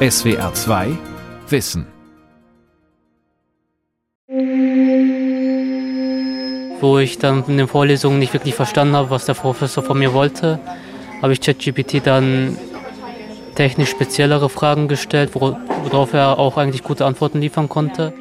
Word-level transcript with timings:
SWR 0.00 0.54
2 0.54 0.96
Wissen. 1.48 1.84
Wo 6.80 6.98
ich 6.98 7.18
dann 7.18 7.42
in 7.48 7.56
den 7.56 7.66
Vorlesungen 7.66 8.20
nicht 8.20 8.32
wirklich 8.32 8.54
verstanden 8.54 8.94
habe, 8.94 9.10
was 9.10 9.26
der 9.26 9.34
Professor 9.34 9.82
von 9.82 9.98
mir 9.98 10.12
wollte, 10.12 10.60
habe 11.20 11.32
ich 11.32 11.40
ChatGPT 11.40 12.06
dann 12.06 12.56
technisch 13.56 13.90
speziellere 13.90 14.48
Fragen 14.48 14.86
gestellt, 14.86 15.34
worauf 15.34 16.12
er 16.12 16.38
auch 16.38 16.58
eigentlich 16.58 16.84
gute 16.84 17.04
Antworten 17.04 17.40
liefern 17.40 17.68
konnte. 17.68 18.14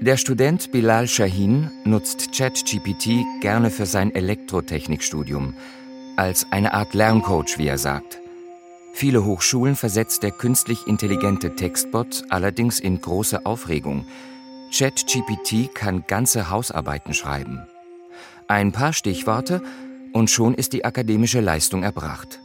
Der 0.00 0.16
Student 0.16 0.72
Bilal 0.72 1.08
Shahin 1.08 1.70
nutzt 1.84 2.32
ChatGPT 2.32 3.26
gerne 3.42 3.68
für 3.68 3.84
sein 3.84 4.14
Elektrotechnikstudium, 4.14 5.52
als 6.16 6.46
eine 6.50 6.72
Art 6.72 6.94
Lerncoach, 6.94 7.58
wie 7.58 7.66
er 7.66 7.76
sagt. 7.76 8.18
Viele 8.98 9.24
Hochschulen 9.24 9.76
versetzt 9.76 10.24
der 10.24 10.32
künstlich 10.32 10.88
intelligente 10.88 11.54
Textbot 11.54 12.24
allerdings 12.30 12.80
in 12.80 13.00
große 13.00 13.46
Aufregung. 13.46 14.04
ChatGPT 14.76 15.72
kann 15.72 16.02
ganze 16.08 16.50
Hausarbeiten 16.50 17.14
schreiben. 17.14 17.64
Ein 18.48 18.72
paar 18.72 18.92
Stichworte 18.92 19.62
und 20.12 20.30
schon 20.30 20.52
ist 20.52 20.72
die 20.72 20.84
akademische 20.84 21.38
Leistung 21.38 21.84
erbracht. 21.84 22.40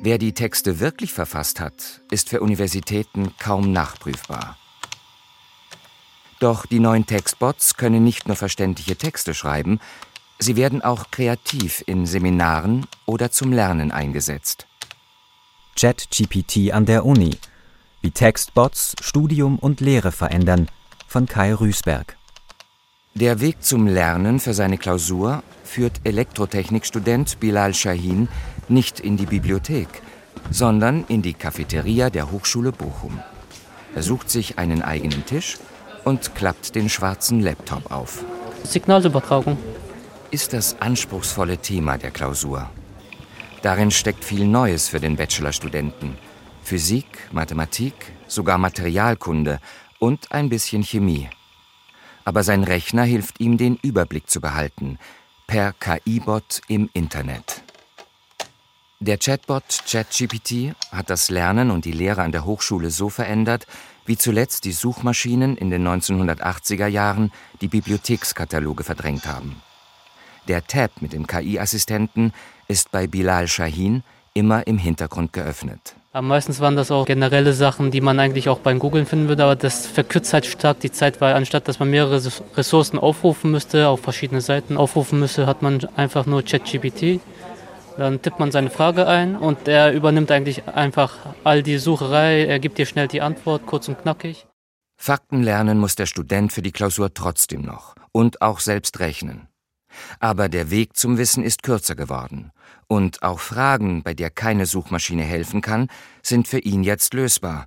Wer 0.00 0.18
die 0.18 0.32
Texte 0.32 0.80
wirklich 0.80 1.12
verfasst 1.12 1.60
hat, 1.60 2.02
ist 2.10 2.28
für 2.28 2.40
Universitäten 2.40 3.32
kaum 3.38 3.70
nachprüfbar. 3.70 4.58
Doch 6.40 6.66
die 6.66 6.80
neuen 6.80 7.06
Textbots 7.06 7.76
können 7.76 8.02
nicht 8.02 8.26
nur 8.26 8.34
verständliche 8.34 8.96
Texte 8.96 9.32
schreiben, 9.32 9.78
sie 10.40 10.56
werden 10.56 10.82
auch 10.82 11.12
kreativ 11.12 11.84
in 11.86 12.04
Seminaren 12.04 12.88
oder 13.06 13.30
zum 13.30 13.52
Lernen 13.52 13.92
eingesetzt. 13.92 14.66
ChatGPT 15.76 16.72
an 16.72 16.86
der 16.86 17.04
Uni. 17.04 17.36
Wie 18.00 18.10
Textbots 18.10 18.94
Studium 19.00 19.58
und 19.58 19.80
Lehre 19.80 20.12
verändern 20.12 20.68
von 21.06 21.26
Kai 21.26 21.54
Rüßberg. 21.54 22.16
Der 23.14 23.40
Weg 23.40 23.62
zum 23.62 23.86
Lernen 23.86 24.40
für 24.40 24.54
seine 24.54 24.78
Klausur 24.78 25.42
führt 25.64 26.00
Elektrotechnikstudent 26.04 27.40
Bilal 27.40 27.74
Shahin 27.74 28.28
nicht 28.68 29.00
in 29.00 29.16
die 29.16 29.26
Bibliothek, 29.26 29.88
sondern 30.50 31.04
in 31.08 31.22
die 31.22 31.34
Cafeteria 31.34 32.10
der 32.10 32.30
Hochschule 32.30 32.72
Bochum. 32.72 33.20
Er 33.94 34.02
sucht 34.02 34.30
sich 34.30 34.58
einen 34.58 34.82
eigenen 34.82 35.26
Tisch 35.26 35.58
und 36.04 36.34
klappt 36.34 36.74
den 36.74 36.88
schwarzen 36.88 37.40
Laptop 37.40 37.90
auf. 37.90 38.24
Signalübertragung 38.64 39.58
ist 40.30 40.52
das 40.52 40.80
anspruchsvolle 40.80 41.58
Thema 41.58 41.98
der 41.98 42.10
Klausur. 42.10 42.70
Darin 43.62 43.92
steckt 43.92 44.24
viel 44.24 44.44
Neues 44.44 44.88
für 44.88 44.98
den 44.98 45.16
Bachelorstudenten. 45.16 46.18
Physik, 46.64 47.06
Mathematik, 47.30 47.94
sogar 48.26 48.58
Materialkunde 48.58 49.60
und 50.00 50.32
ein 50.32 50.48
bisschen 50.48 50.82
Chemie. 50.82 51.28
Aber 52.24 52.42
sein 52.42 52.64
Rechner 52.64 53.04
hilft 53.04 53.40
ihm, 53.40 53.58
den 53.58 53.78
Überblick 53.80 54.28
zu 54.28 54.40
behalten, 54.40 54.98
per 55.46 55.72
KI-Bot 55.74 56.62
im 56.66 56.90
Internet. 56.92 57.62
Der 58.98 59.18
Chatbot 59.18 59.82
ChatGPT 59.88 60.74
hat 60.90 61.10
das 61.10 61.30
Lernen 61.30 61.70
und 61.70 61.84
die 61.84 61.92
Lehre 61.92 62.22
an 62.22 62.32
der 62.32 62.44
Hochschule 62.44 62.90
so 62.90 63.08
verändert, 63.08 63.66
wie 64.06 64.16
zuletzt 64.16 64.64
die 64.64 64.72
Suchmaschinen 64.72 65.56
in 65.56 65.70
den 65.70 65.86
1980er 65.86 66.86
Jahren 66.86 67.32
die 67.60 67.68
Bibliothekskataloge 67.68 68.82
verdrängt 68.82 69.26
haben. 69.26 69.62
Der 70.48 70.66
Tab 70.66 71.00
mit 71.00 71.12
dem 71.12 71.26
KI-Assistenten 71.28 72.32
ist 72.72 72.90
bei 72.90 73.06
Bilal 73.06 73.46
Shahin 73.46 74.02
immer 74.34 74.66
im 74.66 74.78
Hintergrund 74.78 75.32
geöffnet. 75.32 75.94
Aber 76.12 76.26
meistens 76.26 76.60
waren 76.60 76.76
das 76.76 76.90
auch 76.90 77.06
generelle 77.06 77.52
Sachen, 77.52 77.90
die 77.90 78.00
man 78.00 78.18
eigentlich 78.18 78.48
auch 78.48 78.58
beim 78.58 78.78
Googlen 78.78 79.06
finden 79.06 79.28
würde, 79.28 79.44
aber 79.44 79.56
das 79.56 79.86
verkürzt 79.86 80.32
halt 80.32 80.46
stark 80.46 80.80
die 80.80 80.90
Zeit, 80.90 81.20
weil 81.20 81.34
anstatt 81.34 81.68
dass 81.68 81.78
man 81.78 81.90
mehrere 81.90 82.20
Ressourcen 82.56 82.98
aufrufen 82.98 83.50
müsste, 83.50 83.88
auf 83.88 84.00
verschiedene 84.00 84.40
Seiten 84.40 84.76
aufrufen 84.76 85.20
müsste, 85.20 85.46
hat 85.46 85.62
man 85.62 85.86
einfach 85.96 86.26
nur 86.26 86.42
ChatGPT 86.42 87.20
dann 87.98 88.22
tippt 88.22 88.38
man 88.38 88.52
seine 88.52 88.70
Frage 88.70 89.06
ein 89.06 89.36
und 89.36 89.68
er 89.68 89.92
übernimmt 89.92 90.30
eigentlich 90.30 90.66
einfach 90.68 91.18
all 91.44 91.62
die 91.62 91.78
Sucherei. 91.78 92.44
Er 92.44 92.58
gibt 92.58 92.78
dir 92.78 92.86
schnell 92.86 93.08
die 93.08 93.20
Antwort, 93.20 93.66
kurz 93.66 93.88
und 93.88 94.00
knackig. 94.00 94.46
Fakten 94.96 95.42
lernen 95.42 95.78
muss 95.78 95.96
der 95.96 96.06
Student 96.06 96.52
für 96.52 96.62
die 96.62 96.72
Klausur 96.72 97.12
trotzdem 97.12 97.62
noch 97.62 97.94
und 98.12 98.40
auch 98.40 98.60
selbst 98.60 99.00
rechnen. 99.00 99.48
Aber 100.20 100.48
der 100.48 100.70
Weg 100.70 100.96
zum 100.96 101.18
Wissen 101.18 101.44
ist 101.44 101.62
kürzer 101.62 101.94
geworden. 101.94 102.51
Und 102.92 103.22
auch 103.22 103.40
Fragen, 103.40 104.02
bei 104.02 104.12
der 104.12 104.28
keine 104.28 104.66
Suchmaschine 104.66 105.22
helfen 105.22 105.62
kann, 105.62 105.88
sind 106.20 106.46
für 106.46 106.58
ihn 106.58 106.82
jetzt 106.82 107.14
lösbar. 107.14 107.64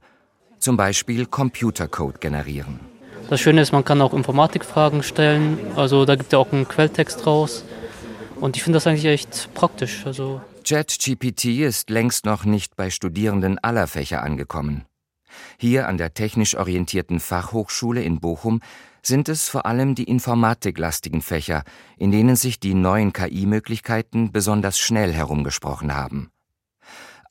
Zum 0.59 0.77
Beispiel 0.77 1.25
Computercode 1.25 2.21
generieren. 2.21 2.79
Das 3.27 3.41
Schöne 3.41 3.61
ist, 3.61 3.71
man 3.71 3.83
kann 3.83 4.03
auch 4.03 4.13
Informatikfragen 4.13 5.01
stellen. 5.01 5.57
Also 5.75 6.05
da 6.05 6.15
gibt 6.15 6.31
er 6.31 6.37
auch 6.37 6.51
einen 6.51 6.67
Quelltext 6.67 7.25
raus. 7.25 7.65
Und 8.39 8.55
ich 8.55 8.61
finde 8.61 8.75
das 8.75 8.85
eigentlich 8.85 9.05
echt 9.05 9.49
praktisch. 9.55 10.05
Also 10.05 10.41
ChatGPT 10.63 11.45
ist 11.45 11.89
längst 11.89 12.25
noch 12.25 12.45
nicht 12.45 12.75
bei 12.75 12.91
Studierenden 12.91 13.57
aller 13.57 13.87
Fächer 13.87 14.21
angekommen. 14.21 14.85
Hier 15.57 15.87
an 15.87 15.97
der 15.97 16.13
technisch 16.13 16.55
orientierten 16.55 17.19
Fachhochschule 17.19 18.03
in 18.03 18.19
Bochum 18.19 18.61
sind 19.07 19.29
es 19.29 19.49
vor 19.49 19.65
allem 19.65 19.95
die 19.95 20.05
informatiklastigen 20.05 21.21
Fächer, 21.21 21.63
in 21.97 22.11
denen 22.11 22.35
sich 22.35 22.59
die 22.59 22.73
neuen 22.73 23.13
KI-Möglichkeiten 23.13 24.31
besonders 24.31 24.79
schnell 24.79 25.13
herumgesprochen 25.13 25.95
haben. 25.95 26.31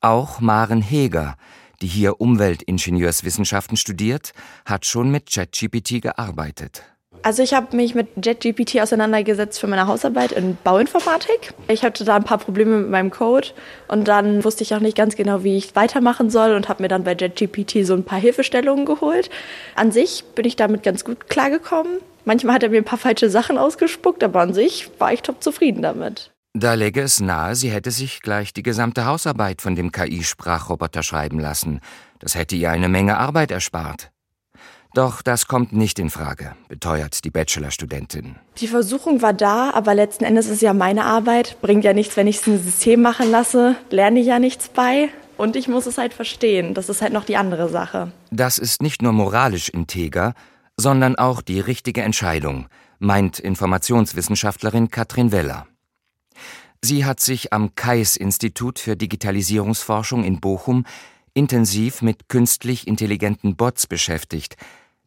Auch 0.01 0.41
Maren 0.41 0.83
Heger, 0.83 1.37
die 1.81 1.87
hier 1.87 2.21
Umweltingenieurswissenschaften 2.21 3.77
studiert, 3.77 4.33
hat 4.65 4.87
schon 4.87 5.11
mit 5.11 5.31
ChatGPT 5.31 6.03
gearbeitet. 6.03 6.94
Also 7.25 7.43
ich 7.43 7.55
habe 7.55 7.75
mich 7.75 7.95
mit 7.95 8.09
JetGPT 8.23 8.83
auseinandergesetzt 8.83 9.59
für 9.59 9.67
meine 9.67 9.87
Hausarbeit 9.87 10.33
in 10.33 10.59
Bauinformatik. 10.63 11.55
Ich 11.69 11.83
hatte 11.83 12.05
da 12.05 12.17
ein 12.17 12.25
paar 12.25 12.37
Probleme 12.37 12.77
mit 12.77 12.91
meinem 12.91 13.11
Code 13.11 13.49
und 13.89 14.09
dann 14.09 14.45
wusste 14.45 14.63
ich 14.63 14.75
auch 14.75 14.81
nicht 14.81 14.95
ganz 14.95 15.17
genau, 15.17 15.43
wie 15.43 15.57
ich 15.57 15.75
weitermachen 15.75 16.29
soll 16.29 16.53
und 16.53 16.69
habe 16.69 16.83
mir 16.83 16.91
dann 16.91 17.03
bei 17.03 17.15
JetGPT 17.15 17.87
so 17.87 17.95
ein 17.95 18.05
paar 18.05 18.19
Hilfestellungen 18.19 18.85
geholt. 18.85 19.31
An 19.75 19.91
sich 19.91 20.23
bin 20.35 20.45
ich 20.45 20.57
damit 20.57 20.83
ganz 20.83 21.03
gut 21.03 21.31
klargekommen. 21.31 22.01
Manchmal 22.27 22.57
hat 22.57 22.63
er 22.63 22.69
mir 22.69 22.77
ein 22.77 22.85
paar 22.85 22.99
falsche 22.99 23.31
Sachen 23.31 23.57
ausgespuckt, 23.57 24.23
aber 24.23 24.43
an 24.43 24.53
sich 24.53 24.91
war 24.99 25.15
ich 25.15 25.23
top 25.23 25.43
zufrieden 25.43 25.81
damit. 25.81 26.31
Da 26.53 26.75
läge 26.75 27.01
es 27.01 27.21
nahe, 27.21 27.55
sie 27.55 27.71
hätte 27.71 27.91
sich 27.91 28.21
gleich 28.21 28.53
die 28.53 28.63
gesamte 28.63 29.07
Hausarbeit 29.07 29.63
von 29.63 29.75
dem 29.75 29.93
KI-Sprachroboter 29.93 31.03
schreiben 31.03 31.41
lassen. 31.41 31.81
Das 32.19 32.35
hätte 32.35 32.55
ihr 32.55 32.71
eine 32.71 32.91
Menge 32.91 33.17
Arbeit 33.17 33.51
erspart. 33.51 34.11
Doch 34.95 35.23
das 35.23 35.49
kommt 35.49 35.73
nicht 35.73 35.99
in 35.99 36.09
Frage, 36.09 36.55
beteuert 36.69 37.25
die 37.25 37.31
Bachelorstudentin. 37.31 38.37
Die 38.59 38.69
Versuchung 38.69 39.23
war 39.23 39.33
da, 39.33 39.73
aber 39.73 39.93
letzten 39.93 40.23
Endes 40.23 40.47
ist 40.47 40.63
ja 40.63 40.73
meine 40.73 41.05
Arbeit. 41.05 41.57
Bringt 41.61 41.83
ja 41.83 41.93
nichts, 41.93 42.17
wenn 42.17 42.29
ich 42.29 42.37
es 42.37 42.47
ein 42.47 42.63
System 42.63 43.03
machen 43.03 43.29
lasse, 43.29 43.75
lerne 43.91 44.21
ich 44.21 44.27
ja 44.27 44.39
nichts 44.39 44.69
bei. 44.69 45.09
Und 45.37 45.57
ich 45.57 45.67
muss 45.67 45.87
es 45.87 45.99
halt 45.99 46.15
verstehen. 46.15 46.75
Das 46.75 46.89
ist 46.89 47.03
halt 47.03 47.13
noch 47.13 47.25
die 47.25 47.37
andere 47.37 47.69
Sache. 47.69 48.13
Das 48.31 48.59
ist 48.59 48.83
nicht 48.83 49.03
nur 49.03 49.13
moralisch 49.13 49.69
integer, 49.69 50.33
sondern 50.77 51.17
auch 51.17 51.43
die 51.43 51.59
richtige 51.59 52.03
Entscheidung, 52.03 52.69
meint 53.01 53.41
Informationswissenschaftlerin 53.41 54.91
Katrin 54.93 55.33
Weller. 55.33 55.67
Sie 56.83 57.05
hat 57.05 57.19
sich 57.19 57.53
am 57.53 57.75
KAIS-Institut 57.75 58.79
für 58.79 58.95
Digitalisierungsforschung 58.95 60.23
in 60.23 60.39
Bochum 60.39 60.85
intensiv 61.35 62.01
mit 62.01 62.29
künstlich 62.29 62.87
intelligenten 62.87 63.57
Bots 63.57 63.89
beschäftigt, 63.89 64.57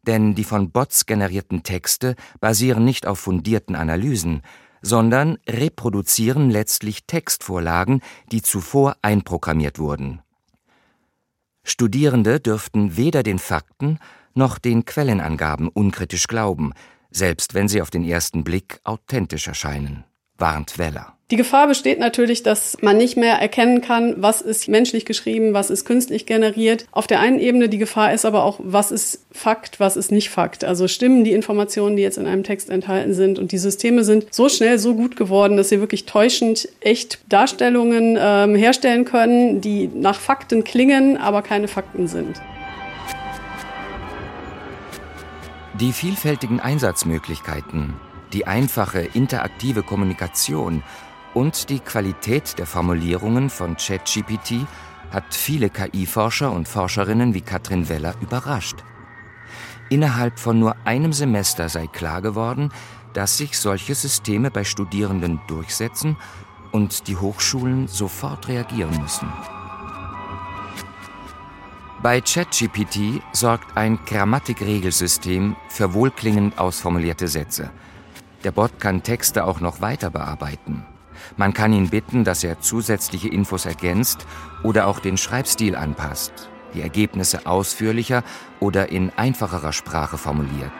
denn 0.08 0.34
die 0.34 0.44
von 0.44 0.70
Bots 0.70 1.04
generierten 1.06 1.62
Texte 1.62 2.16
basieren 2.40 2.84
nicht 2.84 3.06
auf 3.06 3.20
fundierten 3.20 3.76
Analysen, 3.76 4.42
sondern 4.80 5.36
reproduzieren 5.46 6.50
letztlich 6.50 7.06
Textvorlagen, 7.06 8.00
die 8.32 8.40
zuvor 8.40 8.96
einprogrammiert 9.02 9.78
wurden. 9.78 10.22
Studierende 11.62 12.40
dürften 12.40 12.96
weder 12.96 13.22
den 13.22 13.38
Fakten 13.38 13.98
noch 14.34 14.58
den 14.58 14.86
Quellenangaben 14.86 15.68
unkritisch 15.68 16.26
glauben, 16.26 16.72
selbst 17.10 17.52
wenn 17.52 17.68
sie 17.68 17.82
auf 17.82 17.90
den 17.90 18.04
ersten 18.04 18.44
Blick 18.44 18.80
authentisch 18.84 19.46
erscheinen, 19.46 20.04
warnt 20.38 20.78
Weller. 20.78 21.17
Die 21.30 21.36
Gefahr 21.36 21.66
besteht 21.66 21.98
natürlich, 21.98 22.42
dass 22.42 22.78
man 22.80 22.96
nicht 22.96 23.18
mehr 23.18 23.34
erkennen 23.34 23.82
kann, 23.82 24.14
was 24.16 24.40
ist 24.40 24.66
menschlich 24.66 25.04
geschrieben, 25.04 25.52
was 25.52 25.68
ist 25.68 25.84
künstlich 25.84 26.24
generiert. 26.24 26.86
Auf 26.90 27.06
der 27.06 27.20
einen 27.20 27.38
Ebene 27.38 27.68
die 27.68 27.76
Gefahr 27.76 28.14
ist 28.14 28.24
aber 28.24 28.44
auch, 28.44 28.58
was 28.62 28.90
ist 28.90 29.26
Fakt, 29.30 29.78
was 29.78 29.98
ist 29.98 30.10
nicht 30.10 30.30
Fakt. 30.30 30.64
Also 30.64 30.88
stimmen 30.88 31.24
die 31.24 31.32
Informationen, 31.32 31.96
die 31.96 32.02
jetzt 32.02 32.16
in 32.16 32.26
einem 32.26 32.44
Text 32.44 32.70
enthalten 32.70 33.12
sind. 33.12 33.38
Und 33.38 33.52
die 33.52 33.58
Systeme 33.58 34.04
sind 34.04 34.32
so 34.32 34.48
schnell 34.48 34.78
so 34.78 34.94
gut 34.94 35.16
geworden, 35.16 35.58
dass 35.58 35.68
sie 35.68 35.80
wirklich 35.80 36.06
täuschend 36.06 36.66
echt 36.80 37.18
Darstellungen 37.28 38.16
ähm, 38.18 38.54
herstellen 38.54 39.04
können, 39.04 39.60
die 39.60 39.90
nach 39.92 40.18
Fakten 40.18 40.64
klingen, 40.64 41.18
aber 41.18 41.42
keine 41.42 41.68
Fakten 41.68 42.08
sind. 42.08 42.40
Die 45.78 45.92
vielfältigen 45.92 46.58
Einsatzmöglichkeiten, 46.58 47.92
die 48.32 48.46
einfache 48.46 49.06
interaktive 49.12 49.82
Kommunikation 49.82 50.82
und 51.38 51.70
die 51.70 51.78
Qualität 51.78 52.58
der 52.58 52.66
Formulierungen 52.66 53.48
von 53.48 53.76
ChatGPT 53.76 54.66
hat 55.12 55.32
viele 55.32 55.70
KI-Forscher 55.70 56.50
und 56.50 56.66
Forscherinnen 56.66 57.32
wie 57.32 57.42
Katrin 57.42 57.88
Weller 57.88 58.16
überrascht. 58.20 58.82
Innerhalb 59.88 60.40
von 60.40 60.58
nur 60.58 60.74
einem 60.84 61.12
Semester 61.12 61.68
sei 61.68 61.86
klar 61.86 62.22
geworden, 62.22 62.72
dass 63.12 63.38
sich 63.38 63.56
solche 63.56 63.94
Systeme 63.94 64.50
bei 64.50 64.64
Studierenden 64.64 65.40
durchsetzen 65.46 66.16
und 66.72 67.06
die 67.06 67.16
Hochschulen 67.16 67.86
sofort 67.86 68.48
reagieren 68.48 69.00
müssen. 69.00 69.32
Bei 72.02 72.20
ChatGPT 72.20 73.22
sorgt 73.30 73.76
ein 73.76 74.00
Grammatikregelsystem 74.06 75.54
für 75.68 75.94
wohlklingend 75.94 76.58
ausformulierte 76.58 77.28
Sätze. 77.28 77.70
Der 78.42 78.50
Bot 78.50 78.80
kann 78.80 79.04
Texte 79.04 79.44
auch 79.44 79.60
noch 79.60 79.80
weiter 79.80 80.10
bearbeiten. 80.10 80.84
Man 81.36 81.54
kann 81.54 81.72
ihn 81.72 81.90
bitten, 81.90 82.24
dass 82.24 82.44
er 82.44 82.60
zusätzliche 82.60 83.28
Infos 83.28 83.66
ergänzt 83.66 84.26
oder 84.62 84.86
auch 84.86 85.00
den 85.00 85.16
Schreibstil 85.16 85.76
anpasst, 85.76 86.48
die 86.74 86.82
Ergebnisse 86.82 87.46
ausführlicher 87.46 88.22
oder 88.60 88.90
in 88.90 89.10
einfacherer 89.16 89.72
Sprache 89.72 90.18
formuliert. 90.18 90.72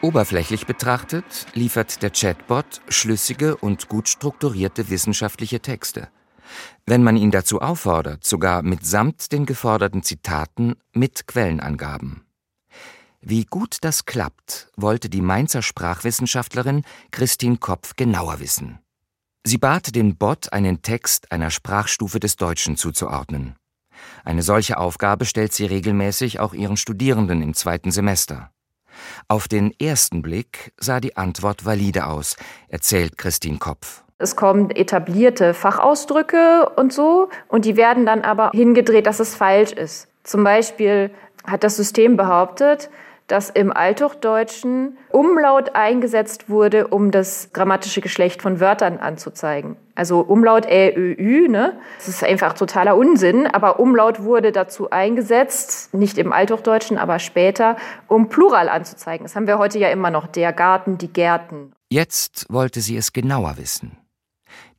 Oberflächlich 0.00 0.66
betrachtet 0.66 1.46
liefert 1.54 2.02
der 2.02 2.10
Chatbot 2.10 2.80
schlüssige 2.88 3.56
und 3.56 3.88
gut 3.88 4.08
strukturierte 4.08 4.90
wissenschaftliche 4.90 5.60
Texte. 5.60 6.08
Wenn 6.86 7.02
man 7.02 7.16
ihn 7.16 7.32
dazu 7.32 7.60
auffordert, 7.60 8.24
sogar 8.24 8.62
mitsamt 8.62 9.32
den 9.32 9.44
geforderten 9.44 10.02
Zitaten 10.02 10.76
mit 10.92 11.26
Quellenangaben. 11.26 12.27
Wie 13.30 13.44
gut 13.44 13.76
das 13.82 14.06
klappt, 14.06 14.70
wollte 14.78 15.10
die 15.10 15.20
Mainzer 15.20 15.60
Sprachwissenschaftlerin 15.60 16.82
Christine 17.10 17.58
Kopf 17.58 17.94
genauer 17.94 18.40
wissen. 18.40 18.78
Sie 19.44 19.58
bat 19.58 19.94
den 19.94 20.16
Bot, 20.16 20.50
einen 20.54 20.80
Text 20.80 21.30
einer 21.30 21.50
Sprachstufe 21.50 22.20
des 22.20 22.36
Deutschen 22.36 22.78
zuzuordnen. 22.78 23.56
Eine 24.24 24.40
solche 24.40 24.78
Aufgabe 24.78 25.26
stellt 25.26 25.52
sie 25.52 25.66
regelmäßig 25.66 26.40
auch 26.40 26.54
ihren 26.54 26.78
Studierenden 26.78 27.42
im 27.42 27.52
zweiten 27.52 27.90
Semester. 27.90 28.50
Auf 29.28 29.46
den 29.46 29.78
ersten 29.78 30.22
Blick 30.22 30.72
sah 30.80 30.98
die 30.98 31.18
Antwort 31.18 31.66
valide 31.66 32.06
aus, 32.06 32.34
erzählt 32.68 33.18
Christine 33.18 33.58
Kopf. 33.58 34.04
Es 34.16 34.36
kommen 34.36 34.70
etablierte 34.70 35.52
Fachausdrücke 35.52 36.70
und 36.76 36.94
so, 36.94 37.28
und 37.48 37.66
die 37.66 37.76
werden 37.76 38.06
dann 38.06 38.22
aber 38.22 38.52
hingedreht, 38.54 39.06
dass 39.06 39.20
es 39.20 39.34
falsch 39.34 39.72
ist. 39.72 40.08
Zum 40.24 40.44
Beispiel 40.44 41.10
hat 41.44 41.62
das 41.62 41.76
System 41.76 42.16
behauptet, 42.16 42.88
dass 43.28 43.50
im 43.50 43.72
Althochdeutschen 43.72 44.98
Umlaut 45.10 45.76
eingesetzt 45.76 46.48
wurde, 46.48 46.88
um 46.88 47.10
das 47.10 47.50
grammatische 47.52 48.00
Geschlecht 48.00 48.42
von 48.42 48.58
Wörtern 48.58 48.98
anzuzeigen. 48.98 49.76
Also 49.94 50.20
Umlaut 50.20 50.66
Ä, 50.66 50.94
Ö, 50.96 51.14
Ü, 51.18 51.48
ne? 51.48 51.78
Das 51.98 52.08
ist 52.08 52.24
einfach 52.24 52.54
totaler 52.54 52.96
Unsinn, 52.96 53.46
aber 53.46 53.78
Umlaut 53.80 54.22
wurde 54.22 54.50
dazu 54.50 54.90
eingesetzt, 54.90 55.92
nicht 55.94 56.18
im 56.18 56.32
Althochdeutschen, 56.32 56.98
aber 56.98 57.18
später, 57.18 57.76
um 58.06 58.28
Plural 58.28 58.68
anzuzeigen. 58.68 59.24
Das 59.24 59.36
haben 59.36 59.46
wir 59.46 59.58
heute 59.58 59.78
ja 59.78 59.90
immer 59.90 60.10
noch, 60.10 60.26
der 60.26 60.52
Garten, 60.52 60.98
die 60.98 61.12
Gärten. 61.12 61.72
Jetzt 61.90 62.46
wollte 62.48 62.80
sie 62.80 62.96
es 62.96 63.12
genauer 63.12 63.56
wissen. 63.58 63.98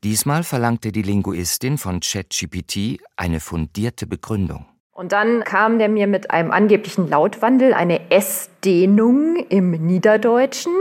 Diesmal 0.03 0.43
verlangte 0.43 0.91
die 0.91 1.01
Linguistin 1.01 1.77
von 1.77 1.99
ChatGPT 1.99 3.01
eine 3.17 3.39
fundierte 3.41 4.07
Begründung. 4.07 4.65
Und 4.99 5.13
dann 5.13 5.45
kam 5.45 5.79
der 5.79 5.87
mir 5.87 6.07
mit 6.07 6.29
einem 6.29 6.51
angeblichen 6.51 7.07
Lautwandel, 7.07 7.73
eine 7.73 8.11
S-Dehnung 8.11 9.37
im 9.47 9.71
Niederdeutschen. 9.71 10.73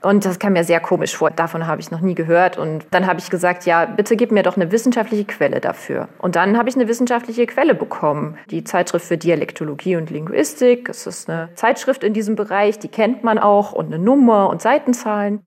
Und 0.00 0.24
das 0.24 0.40
kam 0.40 0.54
mir 0.54 0.64
sehr 0.64 0.80
komisch 0.80 1.14
vor. 1.14 1.30
Davon 1.30 1.68
habe 1.68 1.80
ich 1.80 1.92
noch 1.92 2.00
nie 2.00 2.16
gehört. 2.16 2.58
Und 2.58 2.84
dann 2.90 3.06
habe 3.06 3.20
ich 3.20 3.30
gesagt, 3.30 3.64
ja, 3.64 3.84
bitte 3.84 4.16
gib 4.16 4.32
mir 4.32 4.42
doch 4.42 4.56
eine 4.56 4.72
wissenschaftliche 4.72 5.26
Quelle 5.26 5.60
dafür. 5.60 6.08
Und 6.18 6.34
dann 6.34 6.58
habe 6.58 6.70
ich 6.70 6.74
eine 6.74 6.88
wissenschaftliche 6.88 7.46
Quelle 7.46 7.76
bekommen. 7.76 8.36
Die 8.50 8.64
Zeitschrift 8.64 9.06
für 9.06 9.16
Dialektologie 9.16 9.94
und 9.94 10.10
Linguistik. 10.10 10.88
Es 10.88 11.06
ist 11.06 11.30
eine 11.30 11.50
Zeitschrift 11.54 12.02
in 12.02 12.14
diesem 12.14 12.34
Bereich, 12.34 12.80
die 12.80 12.88
kennt 12.88 13.22
man 13.22 13.38
auch. 13.38 13.70
Und 13.70 13.94
eine 13.94 14.00
Nummer 14.00 14.50
und 14.50 14.60
Seitenzahlen. 14.60 15.38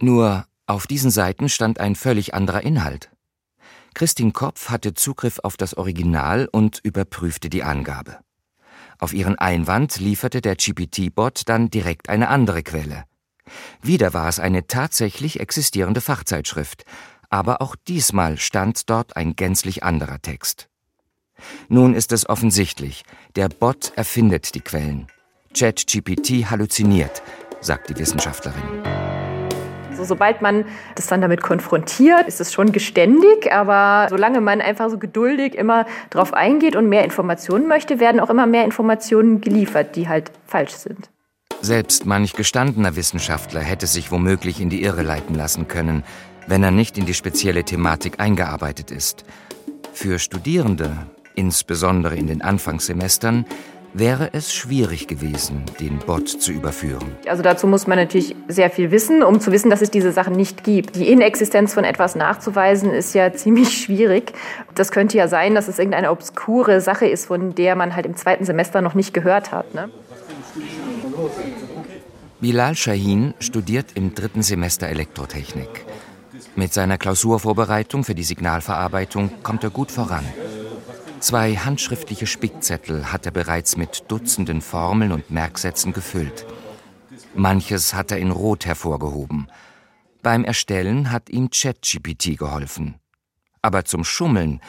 Nur 0.00 0.44
auf 0.68 0.86
diesen 0.86 1.10
Seiten 1.10 1.48
stand 1.48 1.80
ein 1.80 1.96
völlig 1.96 2.32
anderer 2.32 2.60
Inhalt. 2.60 3.10
Christine 3.94 4.32
Kopf 4.32 4.70
hatte 4.70 4.94
Zugriff 4.94 5.40
auf 5.42 5.56
das 5.56 5.76
Original 5.76 6.48
und 6.50 6.80
überprüfte 6.82 7.50
die 7.50 7.62
Angabe. 7.62 8.18
Auf 8.98 9.12
ihren 9.12 9.38
Einwand 9.38 9.98
lieferte 9.98 10.40
der 10.40 10.56
GPT-Bot 10.56 11.48
dann 11.48 11.70
direkt 11.70 12.08
eine 12.08 12.28
andere 12.28 12.62
Quelle. 12.62 13.04
Wieder 13.82 14.12
war 14.14 14.28
es 14.28 14.38
eine 14.38 14.66
tatsächlich 14.66 15.40
existierende 15.40 16.00
Fachzeitschrift, 16.00 16.84
aber 17.30 17.62
auch 17.62 17.76
diesmal 17.76 18.36
stand 18.36 18.90
dort 18.90 19.16
ein 19.16 19.36
gänzlich 19.36 19.82
anderer 19.82 20.20
Text. 20.20 20.68
Nun 21.68 21.94
ist 21.94 22.12
es 22.12 22.28
offensichtlich, 22.28 23.04
der 23.36 23.48
Bot 23.48 23.92
erfindet 23.96 24.54
die 24.54 24.60
Quellen. 24.60 25.06
ChatGPT 25.56 26.50
halluziniert, 26.50 27.22
sagt 27.60 27.88
die 27.90 27.98
Wissenschaftlerin. 27.98 28.99
Also 30.00 30.14
sobald 30.14 30.40
man 30.40 30.64
das 30.94 31.08
dann 31.08 31.20
damit 31.20 31.42
konfrontiert, 31.42 32.26
ist 32.26 32.40
es 32.40 32.54
schon 32.54 32.72
geständig, 32.72 33.52
aber 33.52 34.08
solange 34.08 34.40
man 34.40 34.62
einfach 34.62 34.88
so 34.88 34.96
geduldig 34.96 35.54
immer 35.54 35.84
drauf 36.08 36.32
eingeht 36.32 36.74
und 36.74 36.88
mehr 36.88 37.04
Informationen 37.04 37.68
möchte, 37.68 38.00
werden 38.00 38.18
auch 38.18 38.30
immer 38.30 38.46
mehr 38.46 38.64
Informationen 38.64 39.42
geliefert, 39.42 39.96
die 39.96 40.08
halt 40.08 40.32
falsch 40.46 40.72
sind. 40.72 41.10
Selbst 41.60 42.06
manch 42.06 42.32
gestandener 42.32 42.96
Wissenschaftler 42.96 43.60
hätte 43.60 43.86
sich 43.86 44.10
womöglich 44.10 44.58
in 44.58 44.70
die 44.70 44.82
Irre 44.82 45.02
leiten 45.02 45.34
lassen 45.34 45.68
können, 45.68 46.02
wenn 46.46 46.62
er 46.62 46.70
nicht 46.70 46.96
in 46.96 47.04
die 47.04 47.12
spezielle 47.12 47.64
Thematik 47.64 48.20
eingearbeitet 48.20 48.90
ist. 48.90 49.26
Für 49.92 50.18
Studierende, 50.18 50.96
insbesondere 51.34 52.16
in 52.16 52.26
den 52.26 52.40
Anfangssemestern, 52.40 53.44
wäre 53.92 54.30
es 54.32 54.52
schwierig 54.54 55.08
gewesen, 55.08 55.64
den 55.80 55.98
Bot 55.98 56.28
zu 56.28 56.52
überführen. 56.52 57.16
Also 57.28 57.42
dazu 57.42 57.66
muss 57.66 57.86
man 57.86 57.98
natürlich 57.98 58.36
sehr 58.48 58.70
viel 58.70 58.90
wissen, 58.90 59.22
um 59.22 59.40
zu 59.40 59.52
wissen, 59.52 59.70
dass 59.70 59.82
es 59.82 59.90
diese 59.90 60.12
Sachen 60.12 60.34
nicht 60.34 60.64
gibt. 60.64 60.96
Die 60.96 61.10
Inexistenz 61.10 61.74
von 61.74 61.84
etwas 61.84 62.14
nachzuweisen 62.14 62.90
ist 62.92 63.14
ja 63.14 63.32
ziemlich 63.34 63.82
schwierig. 63.82 64.32
Das 64.74 64.92
könnte 64.92 65.16
ja 65.16 65.28
sein, 65.28 65.54
dass 65.54 65.68
es 65.68 65.78
irgendeine 65.78 66.10
obskure 66.10 66.80
Sache 66.80 67.06
ist, 67.06 67.26
von 67.26 67.54
der 67.54 67.76
man 67.76 67.96
halt 67.96 68.06
im 68.06 68.16
zweiten 68.16 68.44
Semester 68.44 68.80
noch 68.80 68.94
nicht 68.94 69.12
gehört 69.12 69.52
hat. 69.52 69.74
Ne? 69.74 69.90
Bilal 72.40 72.74
Shahin 72.74 73.34
studiert 73.38 73.86
im 73.94 74.14
dritten 74.14 74.42
Semester 74.42 74.88
Elektrotechnik. 74.88 75.84
Mit 76.56 76.72
seiner 76.72 76.98
Klausurvorbereitung 76.98 78.04
für 78.04 78.14
die 78.14 78.22
Signalverarbeitung 78.22 79.30
kommt 79.42 79.62
er 79.62 79.70
gut 79.70 79.90
voran. 79.90 80.24
Zwei 81.20 81.54
handschriftliche 81.54 82.26
Spickzettel 82.26 83.12
hat 83.12 83.26
er 83.26 83.32
bereits 83.32 83.76
mit 83.76 84.04
Dutzenden 84.08 84.62
Formeln 84.62 85.12
und 85.12 85.30
Merksätzen 85.30 85.92
gefüllt. 85.92 86.46
Manches 87.34 87.92
hat 87.92 88.10
er 88.10 88.18
in 88.18 88.30
Rot 88.30 88.64
hervorgehoben. 88.64 89.48
Beim 90.22 90.44
Erstellen 90.44 91.12
hat 91.12 91.28
ihm 91.28 91.50
ChatGPT 91.50 92.38
geholfen. 92.38 92.94
Aber 93.60 93.84
zum 93.84 94.02
Schummeln, 94.02 94.60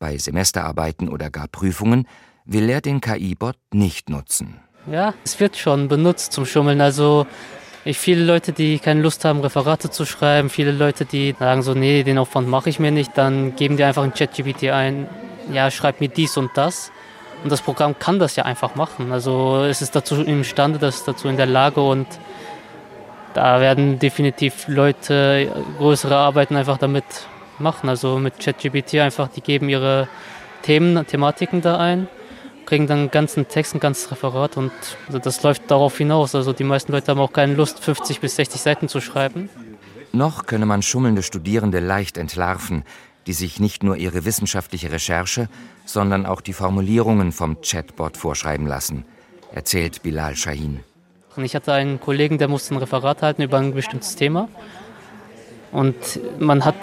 bei 0.00 0.18
Semesterarbeiten 0.18 1.08
oder 1.08 1.30
gar 1.30 1.46
Prüfungen, 1.46 2.08
will 2.44 2.68
er 2.68 2.80
den 2.80 3.00
KI-Bot 3.00 3.56
nicht 3.72 4.10
nutzen. 4.10 4.58
Ja, 4.90 5.14
es 5.24 5.38
wird 5.38 5.56
schon 5.56 5.86
benutzt 5.86 6.32
zum 6.32 6.44
Schummeln. 6.44 6.80
Also 6.80 7.26
ich 7.84 7.98
viele 7.98 8.24
Leute, 8.24 8.52
die 8.52 8.80
keine 8.80 9.00
Lust 9.00 9.24
haben, 9.24 9.40
Referate 9.40 9.90
zu 9.90 10.04
schreiben, 10.04 10.50
viele 10.50 10.72
Leute, 10.72 11.04
die 11.04 11.36
sagen 11.38 11.62
so, 11.62 11.74
nee, 11.74 12.02
den 12.02 12.18
Aufwand 12.18 12.48
mache 12.48 12.68
ich 12.68 12.80
mir 12.80 12.90
nicht, 12.90 13.16
dann 13.16 13.54
geben 13.54 13.76
die 13.76 13.84
einfach 13.84 14.04
in 14.04 14.12
ChatGPT 14.12 14.64
ein, 14.64 15.08
ja, 15.52 15.70
schreib 15.70 16.00
mir 16.00 16.08
dies 16.08 16.36
und 16.36 16.50
das. 16.54 16.92
Und 17.42 17.50
das 17.50 17.62
Programm 17.62 17.98
kann 17.98 18.18
das 18.18 18.36
ja 18.36 18.44
einfach 18.44 18.74
machen. 18.74 19.12
Also 19.12 19.64
es 19.64 19.80
ist 19.80 19.96
dazu 19.96 20.22
imstande, 20.22 20.78
das 20.78 20.96
ist 20.96 21.08
dazu 21.08 21.28
in 21.28 21.36
der 21.36 21.46
Lage 21.46 21.80
und 21.80 22.06
da 23.34 23.60
werden 23.60 23.98
definitiv 23.98 24.66
Leute 24.68 25.50
größere 25.78 26.16
Arbeiten 26.16 26.56
einfach 26.56 26.78
damit 26.78 27.04
machen. 27.58 27.88
Also 27.88 28.18
mit 28.18 28.38
ChatGPT 28.38 28.96
einfach, 28.96 29.28
die 29.28 29.40
geben 29.40 29.68
ihre 29.68 30.08
Themen, 30.62 31.06
Thematiken 31.06 31.62
da 31.62 31.78
ein, 31.78 32.08
kriegen 32.66 32.86
dann 32.86 32.98
einen 32.98 33.10
ganzen 33.10 33.48
Text, 33.48 33.74
ein 33.74 33.80
ganzes 33.80 34.10
Referat 34.10 34.56
und 34.56 34.72
also 35.06 35.18
das 35.18 35.42
läuft 35.42 35.70
darauf 35.70 35.96
hinaus. 35.96 36.34
Also 36.34 36.52
die 36.52 36.64
meisten 36.64 36.92
Leute 36.92 37.12
haben 37.12 37.20
auch 37.20 37.32
keine 37.32 37.54
Lust, 37.54 37.82
50 37.82 38.20
bis 38.20 38.36
60 38.36 38.60
Seiten 38.60 38.88
zu 38.88 39.00
schreiben. 39.00 39.48
Noch 40.12 40.46
könne 40.46 40.66
man 40.66 40.82
schummelnde 40.82 41.22
Studierende 41.22 41.78
leicht 41.78 42.18
entlarven, 42.18 42.84
die 43.30 43.34
sich 43.34 43.60
nicht 43.60 43.84
nur 43.84 43.96
ihre 43.96 44.24
wissenschaftliche 44.24 44.90
Recherche, 44.90 45.48
sondern 45.84 46.26
auch 46.26 46.40
die 46.40 46.52
Formulierungen 46.52 47.30
vom 47.30 47.60
Chatbot 47.60 48.16
vorschreiben 48.16 48.66
lassen, 48.66 49.04
erzählt 49.52 50.02
Bilal 50.02 50.34
Shahin. 50.34 50.80
Ich 51.36 51.54
hatte 51.54 51.72
einen 51.72 52.00
Kollegen, 52.00 52.38
der 52.38 52.48
musste 52.48 52.74
ein 52.74 52.78
Referat 52.78 53.22
halten 53.22 53.42
über 53.42 53.58
ein 53.58 53.72
bestimmtes 53.72 54.16
Thema. 54.16 54.48
Und 55.70 55.94
man 56.40 56.64
hat 56.64 56.74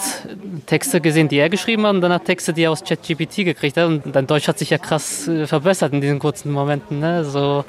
Texte 0.67 1.01
gesehen, 1.01 1.27
die 1.27 1.35
er 1.35 1.49
geschrieben 1.49 1.85
hat, 1.85 1.95
und 1.95 1.99
dann 1.99 2.13
hat 2.13 2.23
Texte, 2.23 2.53
die 2.53 2.61
er 2.61 2.71
aus 2.71 2.81
ChatGPT 2.81 3.43
gekriegt 3.43 3.75
hat. 3.75 3.89
Und 3.89 4.15
dein 4.15 4.25
Deutsch 4.25 4.47
hat 4.47 4.57
sich 4.57 4.69
ja 4.69 4.77
krass 4.77 5.27
äh, 5.27 5.47
verbessert 5.47 5.91
in 5.91 5.99
diesen 5.99 6.19
kurzen 6.19 6.53
Momenten. 6.53 7.01
Ne? 7.01 7.25
So, 7.25 7.65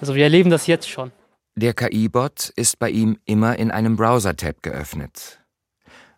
also 0.00 0.14
wir 0.14 0.22
erleben 0.22 0.50
das 0.50 0.68
jetzt 0.68 0.88
schon. 0.88 1.10
Der 1.56 1.74
KI-Bot 1.74 2.52
ist 2.54 2.78
bei 2.78 2.88
ihm 2.88 3.18
immer 3.24 3.58
in 3.58 3.72
einem 3.72 3.96
Browser-Tab 3.96 4.62
geöffnet. 4.62 5.40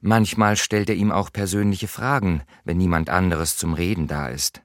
Manchmal 0.01 0.57
stellt 0.57 0.89
er 0.89 0.97
ihm 0.97 1.11
auch 1.11 1.33
persönliche 1.33 1.89
Fragen, 1.89 2.43
wenn 2.65 2.77
niemand 2.77 3.11
anderes 3.11 3.57
zum 3.57 3.75
Reden 3.75 4.07
da 4.07 4.29
ist. 4.29 4.63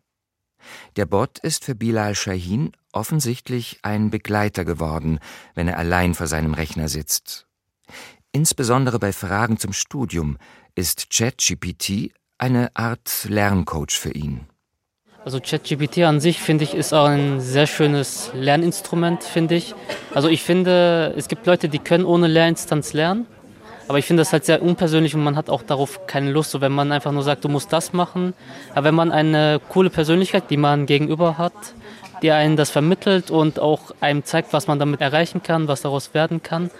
Der 0.95 1.05
Bot 1.05 1.39
ist 1.39 1.65
für 1.65 1.75
Bilal 1.75 2.15
Shahin 2.15 2.71
offensichtlich 2.91 3.79
ein 3.81 4.11
Begleiter 4.11 4.65
geworden, 4.65 5.19
wenn 5.55 5.67
er 5.67 5.77
allein 5.77 6.13
vor 6.13 6.27
seinem 6.27 6.53
Rechner 6.53 6.87
sitzt. 6.87 7.47
Insbesondere 8.31 8.99
bei 8.99 9.11
Fragen 9.11 9.57
zum 9.57 9.73
Studium 9.73 10.37
ist 10.75 11.09
ChatGPT 11.09 12.13
eine 12.37 12.75
Art 12.75 13.25
Lerncoach 13.27 13.91
für 13.91 14.11
ihn. 14.11 14.47
Also 15.23 15.39
ChatGPT 15.39 15.99
an 15.99 16.19
sich 16.19 16.39
finde 16.39 16.65
ich 16.65 16.73
ist 16.73 16.93
auch 16.93 17.05
ein 17.05 17.39
sehr 17.39 17.65
schönes 17.65 18.31
Lerninstrument, 18.33 19.23
finde 19.23 19.55
ich. 19.55 19.73
Also 20.13 20.27
ich 20.27 20.43
finde, 20.43 21.13
es 21.17 21.29
gibt 21.29 21.45
Leute, 21.45 21.69
die 21.69 21.79
können 21.79 22.03
ohne 22.03 22.27
Lehrinstanz 22.27 22.91
lernen. 22.93 23.25
Aber 23.87 23.97
ich 23.97 24.05
finde 24.05 24.21
das 24.21 24.31
halt 24.31 24.45
sehr 24.45 24.61
unpersönlich 24.61 25.13
und 25.13 25.23
man 25.23 25.35
hat 25.35 25.49
auch 25.49 25.61
darauf 25.61 26.07
keine 26.07 26.31
Lust, 26.31 26.51
so 26.51 26.61
wenn 26.61 26.71
man 26.71 26.91
einfach 26.91 27.11
nur 27.11 27.23
sagt, 27.23 27.43
du 27.43 27.49
musst 27.49 27.73
das 27.73 27.93
machen. 27.93 28.33
Aber 28.73 28.85
wenn 28.85 28.95
man 28.95 29.11
eine 29.11 29.59
coole 29.69 29.89
Persönlichkeit, 29.89 30.49
die 30.49 30.57
man 30.57 30.85
gegenüber 30.85 31.37
hat, 31.37 31.53
die 32.21 32.31
einen 32.31 32.55
das 32.55 32.69
vermittelt 32.69 33.29
und 33.29 33.59
auch 33.59 33.91
einem 33.99 34.23
zeigt, 34.23 34.53
was 34.53 34.67
man 34.67 34.79
damit 34.79 35.01
erreichen 35.01 35.43
kann, 35.43 35.67
was 35.67 35.81
daraus 35.81 36.13
werden 36.13 36.41
kann, 36.41 36.71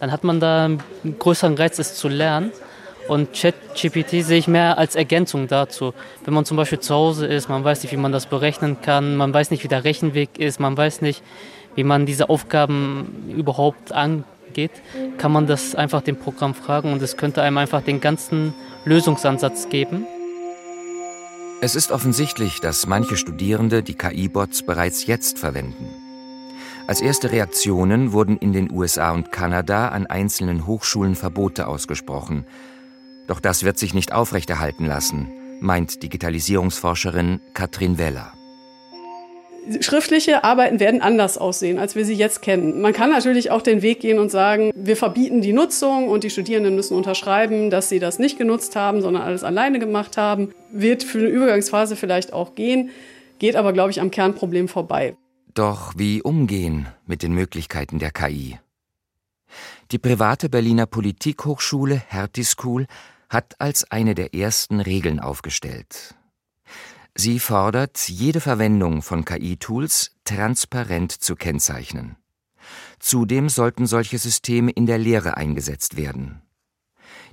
dann 0.00 0.10
hat 0.12 0.24
man 0.24 0.40
da 0.40 0.64
einen 0.64 0.82
größeren 1.18 1.54
Reiz, 1.56 1.78
es 1.78 1.94
zu 1.94 2.08
lernen. 2.08 2.52
Und 3.08 3.32
ChatGPT 3.34 4.24
sehe 4.24 4.38
ich 4.38 4.48
mehr 4.48 4.78
als 4.78 4.96
Ergänzung 4.96 5.46
dazu. 5.46 5.94
Wenn 6.24 6.34
man 6.34 6.44
zum 6.44 6.56
Beispiel 6.56 6.80
zu 6.80 6.94
Hause 6.94 7.26
ist, 7.26 7.48
man 7.48 7.62
weiß 7.62 7.82
nicht, 7.82 7.92
wie 7.92 7.96
man 7.96 8.10
das 8.10 8.26
berechnen 8.26 8.80
kann, 8.80 9.16
man 9.16 9.32
weiß 9.32 9.50
nicht, 9.50 9.62
wie 9.62 9.68
der 9.68 9.84
Rechenweg 9.84 10.38
ist, 10.38 10.58
man 10.58 10.76
weiß 10.76 11.02
nicht, 11.02 11.22
wie 11.76 11.84
man 11.84 12.06
diese 12.06 12.28
Aufgaben 12.28 13.32
überhaupt 13.36 13.92
angeht 13.92 14.24
geht, 14.56 14.72
kann 15.18 15.30
man 15.30 15.46
das 15.46 15.76
einfach 15.76 16.02
dem 16.02 16.16
Programm 16.16 16.54
fragen 16.54 16.92
und 16.92 17.00
es 17.02 17.16
könnte 17.16 17.42
einem 17.42 17.58
einfach 17.58 17.82
den 17.82 18.00
ganzen 18.00 18.54
Lösungsansatz 18.84 19.68
geben. 19.68 20.04
Es 21.60 21.76
ist 21.76 21.92
offensichtlich, 21.92 22.60
dass 22.60 22.86
manche 22.86 23.16
Studierende 23.16 23.82
die 23.82 23.94
KI-Bots 23.94 24.64
bereits 24.64 25.06
jetzt 25.06 25.38
verwenden. 25.38 25.88
Als 26.88 27.00
erste 27.00 27.32
Reaktionen 27.32 28.12
wurden 28.12 28.36
in 28.38 28.52
den 28.52 28.70
USA 28.70 29.12
und 29.12 29.32
Kanada 29.32 29.88
an 29.88 30.06
einzelnen 30.06 30.66
Hochschulen 30.66 31.16
Verbote 31.16 31.66
ausgesprochen. 31.66 32.44
Doch 33.26 33.40
das 33.40 33.62
wird 33.62 33.78
sich 33.78 33.92
nicht 33.92 34.12
aufrechterhalten 34.12 34.86
lassen, 34.86 35.28
meint 35.60 36.02
Digitalisierungsforscherin 36.02 37.40
Katrin 37.54 37.98
Weller 37.98 38.35
schriftliche 39.80 40.44
Arbeiten 40.44 40.80
werden 40.80 41.00
anders 41.00 41.38
aussehen, 41.38 41.78
als 41.78 41.94
wir 41.94 42.04
sie 42.04 42.14
jetzt 42.14 42.42
kennen. 42.42 42.80
Man 42.80 42.92
kann 42.92 43.10
natürlich 43.10 43.50
auch 43.50 43.62
den 43.62 43.82
Weg 43.82 44.00
gehen 44.00 44.18
und 44.18 44.30
sagen, 44.30 44.72
wir 44.74 44.96
verbieten 44.96 45.40
die 45.40 45.52
Nutzung 45.52 46.08
und 46.08 46.24
die 46.24 46.30
Studierenden 46.30 46.74
müssen 46.74 46.96
unterschreiben, 46.96 47.70
dass 47.70 47.88
sie 47.88 47.98
das 47.98 48.18
nicht 48.18 48.38
genutzt 48.38 48.76
haben, 48.76 49.02
sondern 49.02 49.22
alles 49.22 49.44
alleine 49.44 49.78
gemacht 49.78 50.16
haben. 50.16 50.52
Wird 50.70 51.02
für 51.02 51.18
eine 51.18 51.28
Übergangsphase 51.28 51.96
vielleicht 51.96 52.32
auch 52.32 52.54
gehen, 52.54 52.90
geht 53.38 53.56
aber, 53.56 53.72
glaube 53.72 53.90
ich, 53.90 54.00
am 54.00 54.10
Kernproblem 54.10 54.68
vorbei. 54.68 55.16
Doch 55.54 55.94
wie 55.96 56.22
umgehen 56.22 56.86
mit 57.06 57.22
den 57.22 57.32
Möglichkeiten 57.32 57.98
der 57.98 58.10
KI? 58.10 58.58
Die 59.92 59.98
private 59.98 60.48
Berliner 60.48 60.86
Politikhochschule 60.86 62.02
Hertie 62.08 62.44
School 62.44 62.86
hat 63.28 63.54
als 63.58 63.90
eine 63.90 64.14
der 64.14 64.34
ersten 64.34 64.80
Regeln 64.80 65.20
aufgestellt. 65.20 66.14
Sie 67.18 67.38
fordert, 67.38 68.08
jede 68.08 68.40
Verwendung 68.40 69.00
von 69.00 69.24
KI-Tools 69.24 70.12
transparent 70.24 71.12
zu 71.12 71.34
kennzeichnen. 71.34 72.16
Zudem 72.98 73.48
sollten 73.48 73.86
solche 73.86 74.18
Systeme 74.18 74.70
in 74.70 74.84
der 74.84 74.98
Lehre 74.98 75.36
eingesetzt 75.36 75.96
werden. 75.96 76.42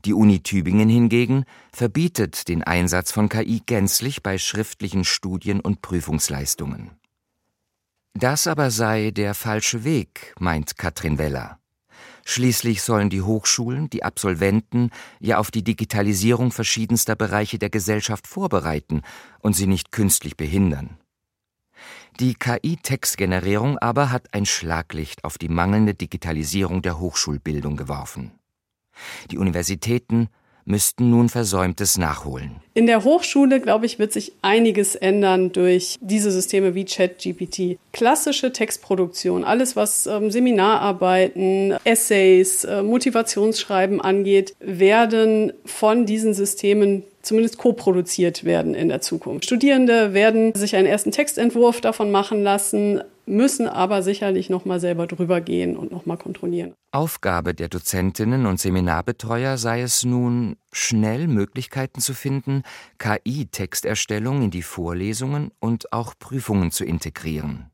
Die 0.06 0.14
Uni 0.14 0.42
Tübingen 0.42 0.90
hingegen 0.90 1.46
verbietet 1.72 2.48
den 2.48 2.64
Einsatz 2.64 3.12
von 3.12 3.30
KI 3.30 3.62
gänzlich 3.66 4.24
bei 4.24 4.38
schriftlichen 4.38 5.04
Studien 5.04 5.60
und 5.60 5.82
Prüfungsleistungen. 5.82 6.92
Das 8.14 8.48
aber 8.48 8.70
sei 8.72 9.12
der 9.12 9.34
falsche 9.34 9.84
Weg, 9.84 10.34
meint 10.40 10.78
Katrin 10.78 11.18
Weller. 11.18 11.60
Schließlich 12.26 12.82
sollen 12.82 13.10
die 13.10 13.22
Hochschulen 13.22 13.90
die 13.90 14.04
Absolventen 14.04 14.92
ja 15.20 15.38
auf 15.40 15.52
die 15.52 15.64
Digitalisierung 15.64 16.52
verschiedenster 16.52 17.16
Bereiche 17.16 17.60
der 17.60 17.70
Gesellschaft 17.70 18.28
vorbereiten 18.28 19.02
und 19.40 19.54
sie 19.54 19.68
nicht 19.68 19.92
künstlich 19.92 20.38
behindern. 20.38 20.98
Die 22.20 22.36
KI-Textgenerierung 22.36 23.78
aber 23.80 24.12
hat 24.12 24.34
ein 24.34 24.46
Schlaglicht 24.46 25.26
auf 25.26 25.38
die 25.38 25.50
mangelnde 25.50 25.96
Digitalisierung 25.96 26.82
der 26.82 27.00
Hochschulbildung 27.00 27.76
geworfen. 27.76 28.32
Die 29.32 29.38
Universitäten 29.38 30.30
müssten 30.66 31.10
nun 31.10 31.30
Versäumtes 31.30 31.98
nachholen. 31.98 32.52
In 32.74 32.88
der 32.88 33.04
Hochschule, 33.04 33.60
glaube 33.60 33.86
ich, 33.86 34.00
wird 34.00 34.14
sich 34.14 34.34
einiges 34.42 34.96
ändern 34.96 35.52
durch 35.52 35.98
diese 36.02 36.32
Systeme 36.32 36.74
wie 36.76 36.86
ChatGPT. 36.86 37.78
Klassische 37.92 38.52
Textproduktion, 38.52 39.44
alles 39.44 39.76
was 39.76 40.08
ähm, 40.08 40.32
Seminararbeiten, 40.32 41.76
Essays, 41.84 42.64
äh, 42.64 42.82
Motivationsschreiben 42.82 44.02
angeht, 44.02 44.56
werden 44.60 45.54
von 45.66 46.06
diesen 46.06 46.34
Systemen 46.34 47.04
zumindest 47.22 47.58
co-produziert 47.58 48.44
werden 48.44 48.76
in 48.76 48.90
der 48.90 49.02
Zukunft. 49.02 49.46
Studierende 49.46 50.14
werden 50.14 50.54
sich 50.54 50.76
einen 50.76 50.88
ersten 50.88 51.12
Textentwurf 51.12 51.80
davon 51.80 52.12
machen 52.12 52.44
lassen, 52.44 53.02
müssen 53.26 53.68
aber 53.68 54.02
sicherlich 54.02 54.50
noch 54.50 54.66
mal 54.66 54.80
selber 54.80 55.08
drüber 55.08 55.42
gehen 55.42 55.78
und 55.78 55.92
noch 55.92 56.06
mal 56.06 56.18
kontrollieren. 56.18 56.74
Aufgabe 56.92 57.54
der 57.54 57.70
Dozentinnen 57.70 58.46
und 58.46 58.60
Seminarbetreuer 58.60 59.58
sei 59.58 59.82
es 59.82 60.04
nun, 60.04 60.58
schnell 60.72 61.28
Möglichkeiten 61.28 62.02
zu 62.02 62.14
finden, 62.14 62.64
KI-Texterstellung 63.00 64.42
in 64.44 64.52
die 64.52 64.62
Vorlesungen 64.62 65.52
und 65.60 65.94
auch 65.94 66.14
Prüfungen 66.18 66.72
zu 66.72 66.86
integrieren. 66.86 67.70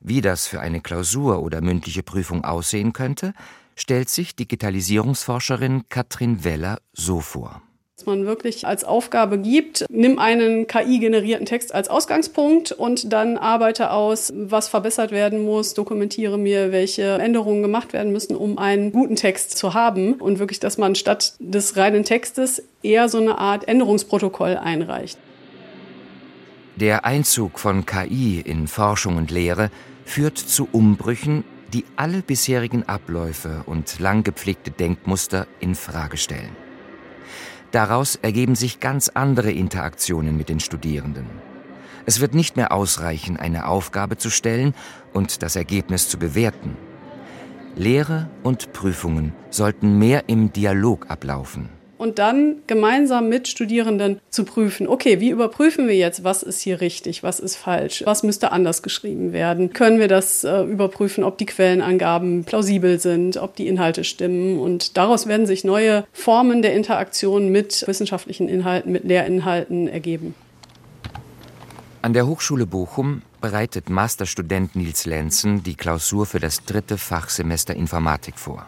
Wie 0.00 0.20
das 0.20 0.46
für 0.46 0.60
eine 0.60 0.80
Klausur 0.80 1.42
oder 1.42 1.60
mündliche 1.60 2.02
Prüfung 2.02 2.44
aussehen 2.44 2.92
könnte, 2.92 3.32
stellt 3.74 4.08
sich 4.08 4.36
Digitalisierungsforscherin 4.36 5.88
Katrin 5.88 6.44
Weller 6.44 6.78
so 6.92 7.20
vor 7.20 7.62
dass 7.98 8.06
man 8.06 8.26
wirklich 8.26 8.64
als 8.64 8.84
Aufgabe 8.84 9.38
gibt, 9.38 9.84
nimm 9.90 10.20
einen 10.20 10.68
KI-generierten 10.68 11.46
Text 11.46 11.74
als 11.74 11.88
Ausgangspunkt 11.88 12.70
und 12.70 13.12
dann 13.12 13.36
arbeite 13.36 13.90
aus, 13.90 14.32
was 14.36 14.68
verbessert 14.68 15.10
werden 15.10 15.44
muss, 15.44 15.74
dokumentiere 15.74 16.38
mir, 16.38 16.70
welche 16.70 17.18
Änderungen 17.18 17.60
gemacht 17.60 17.92
werden 17.92 18.12
müssen, 18.12 18.36
um 18.36 18.56
einen 18.56 18.92
guten 18.92 19.16
Text 19.16 19.58
zu 19.58 19.74
haben 19.74 20.14
und 20.14 20.38
wirklich, 20.38 20.60
dass 20.60 20.78
man 20.78 20.94
statt 20.94 21.34
des 21.40 21.76
reinen 21.76 22.04
Textes 22.04 22.62
eher 22.84 23.08
so 23.08 23.18
eine 23.18 23.36
Art 23.38 23.66
Änderungsprotokoll 23.66 24.56
einreicht. 24.56 25.18
Der 26.76 27.04
Einzug 27.04 27.58
von 27.58 27.84
KI 27.84 28.40
in 28.40 28.68
Forschung 28.68 29.16
und 29.16 29.32
Lehre 29.32 29.72
führt 30.04 30.38
zu 30.38 30.68
Umbrüchen, 30.70 31.42
die 31.72 31.84
alle 31.96 32.22
bisherigen 32.22 32.84
Abläufe 32.88 33.64
und 33.66 33.98
lang 33.98 34.22
gepflegte 34.22 34.70
Denkmuster 34.70 35.48
in 35.58 35.74
Frage 35.74 36.16
stellen. 36.16 36.67
Daraus 37.70 38.16
ergeben 38.16 38.54
sich 38.54 38.80
ganz 38.80 39.08
andere 39.08 39.50
Interaktionen 39.50 40.36
mit 40.36 40.48
den 40.48 40.60
Studierenden. 40.60 41.26
Es 42.06 42.20
wird 42.20 42.34
nicht 42.34 42.56
mehr 42.56 42.72
ausreichen, 42.72 43.36
eine 43.36 43.66
Aufgabe 43.66 44.16
zu 44.16 44.30
stellen 44.30 44.74
und 45.12 45.42
das 45.42 45.56
Ergebnis 45.56 46.08
zu 46.08 46.18
bewerten. 46.18 46.76
Lehre 47.76 48.30
und 48.42 48.72
Prüfungen 48.72 49.34
sollten 49.50 49.98
mehr 49.98 50.28
im 50.28 50.52
Dialog 50.52 51.10
ablaufen 51.10 51.77
und 51.98 52.18
dann 52.18 52.56
gemeinsam 52.66 53.28
mit 53.28 53.48
Studierenden 53.48 54.20
zu 54.30 54.44
prüfen, 54.44 54.88
okay, 54.88 55.20
wie 55.20 55.30
überprüfen 55.30 55.88
wir 55.88 55.96
jetzt, 55.96 56.24
was 56.24 56.42
ist 56.42 56.60
hier 56.60 56.80
richtig, 56.80 57.22
was 57.22 57.40
ist 57.40 57.56
falsch, 57.56 58.02
was 58.06 58.22
müsste 58.22 58.52
anders 58.52 58.82
geschrieben 58.82 59.32
werden? 59.32 59.72
Können 59.72 59.98
wir 59.98 60.08
das 60.08 60.44
äh, 60.44 60.62
überprüfen, 60.62 61.24
ob 61.24 61.36
die 61.38 61.46
Quellenangaben 61.46 62.44
plausibel 62.44 62.98
sind, 62.98 63.36
ob 63.36 63.56
die 63.56 63.66
Inhalte 63.66 64.04
stimmen? 64.04 64.58
Und 64.58 64.96
daraus 64.96 65.26
werden 65.26 65.46
sich 65.46 65.64
neue 65.64 66.04
Formen 66.12 66.62
der 66.62 66.74
Interaktion 66.74 67.50
mit 67.50 67.86
wissenschaftlichen 67.86 68.48
Inhalten, 68.48 68.92
mit 68.92 69.04
Lehrinhalten 69.04 69.88
ergeben. 69.88 70.34
An 72.00 72.12
der 72.12 72.26
Hochschule 72.26 72.64
Bochum 72.64 73.22
bereitet 73.40 73.90
Masterstudent 73.90 74.76
Nils 74.76 75.04
Lenzen 75.04 75.64
die 75.64 75.74
Klausur 75.74 76.26
für 76.26 76.38
das 76.38 76.64
dritte 76.64 76.96
Fachsemester 76.96 77.74
Informatik 77.74 78.38
vor. 78.38 78.66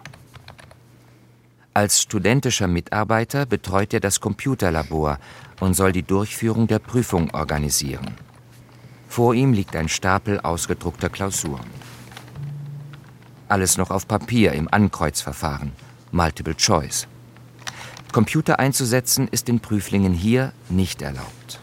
Als 1.73 2.03
studentischer 2.03 2.67
Mitarbeiter 2.67 3.47
betreut 3.47 3.95
er 3.95 4.01
das 4.01 4.21
Computerlabor 4.21 5.19
und 5.61 5.75
soll 5.75 5.93
die 5.93 6.03
Durchführung 6.03 6.67
der 6.67 6.81
Prüfung 6.81 7.33
organisieren. 7.33 8.17
Vor 9.09 9.35
ihm 9.35 9.53
liegt 9.53 9.77
ein 9.77 9.89
Stapel 9.89 10.41
ausgedruckter 10.41 11.09
Klausuren. 11.09 11.71
Alles 13.49 13.77
noch 13.77 13.91
auf 13.91 14.09
Papier 14.09 14.53
im 14.53 14.73
Ankreuzverfahren, 14.73 15.73
Multiple 16.11 16.57
Choice. 16.57 17.07
Computer 18.13 18.59
einzusetzen 18.59 19.29
ist 19.29 19.47
den 19.47 19.61
Prüflingen 19.61 20.13
hier 20.13 20.53
nicht 20.69 21.03
erlaubt. 21.03 21.61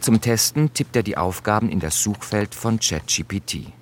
Zum 0.00 0.22
Testen 0.22 0.72
tippt 0.72 0.96
er 0.96 1.02
die 1.02 1.18
Aufgaben 1.18 1.68
in 1.68 1.80
das 1.80 2.02
Suchfeld 2.02 2.54
von 2.54 2.80
ChatGPT. 2.80 3.72